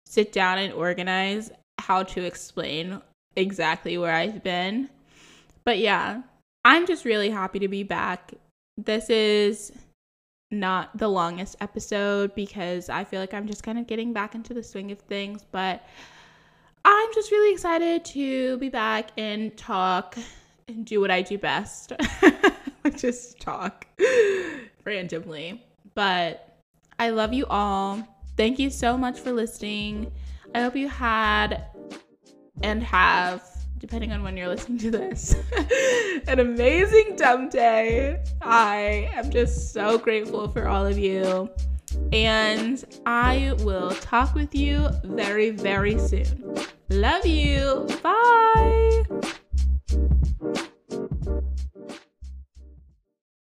sit 0.06 0.32
down 0.32 0.60
and 0.60 0.74
organize 0.74 1.52
how 1.80 2.04
to 2.04 2.24
explain 2.24 3.02
exactly 3.36 3.98
where 3.98 4.14
I've 4.14 4.44
been. 4.44 4.90
But 5.66 5.80
yeah, 5.80 6.22
I'm 6.64 6.86
just 6.86 7.06
really 7.06 7.30
happy 7.30 7.60
to 7.60 7.68
be 7.68 7.84
back. 7.84 8.34
This 8.78 9.10
is 9.10 9.72
not 10.54 10.98
the 10.98 11.08
longest 11.08 11.56
episode 11.62 12.34
because 12.36 12.90
I 12.90 13.04
feel 13.04 13.20
like 13.20 13.34
I'm 13.34 13.48
just 13.48 13.64
kind 13.64 13.78
of 13.78 13.88
getting 13.88 14.14
back 14.14 14.36
into 14.36 14.54
the 14.54 14.64
swing 14.64 14.92
of 14.92 15.00
things, 15.00 15.44
but 15.52 15.84
I'm 16.86 17.14
just 17.14 17.32
really 17.32 17.54
excited 17.54 18.06
to 18.06 18.58
be 18.58 18.70
back 18.70 19.12
and 19.18 19.56
talk 19.58 20.18
and 20.68 20.86
do 20.86 21.00
what 21.00 21.12
I 21.12 21.22
do 21.22 21.38
best, 21.38 21.94
which 22.82 23.04
is 23.04 23.36
talk 23.40 23.88
randomly. 24.86 25.64
But 25.96 26.58
I 27.00 27.10
love 27.10 27.34
you 27.34 27.46
all. 27.48 28.06
Thank 28.36 28.60
you 28.60 28.70
so 28.70 28.98
much 28.98 29.20
for 29.20 29.32
listening. 29.32 30.12
I 30.56 30.62
hope 30.62 30.76
you 30.76 30.88
had 30.88 31.66
and 32.62 32.84
have, 32.84 33.44
depending 33.84 34.14
on 34.14 34.24
when 34.24 34.38
you're 34.38 34.48
listening 34.48 34.78
to 34.78 34.90
this, 34.90 35.36
an 36.28 36.40
amazing 36.40 37.18
dump 37.18 37.52
day. 37.52 38.24
I 38.42 39.12
am 39.14 39.30
just 39.30 39.74
so 39.74 39.98
grateful 39.98 40.48
for 40.48 40.70
all 40.70 40.86
of 40.86 40.98
you. 40.98 41.50
And 42.14 42.82
I 43.06 43.54
will 43.60 43.92
talk 43.92 44.36
with 44.36 44.56
you 44.56 44.88
very, 45.04 45.50
very 45.50 46.00
soon. 46.00 46.56
Love 46.92 47.26
you. 47.26 47.86
Bye. 48.02 49.04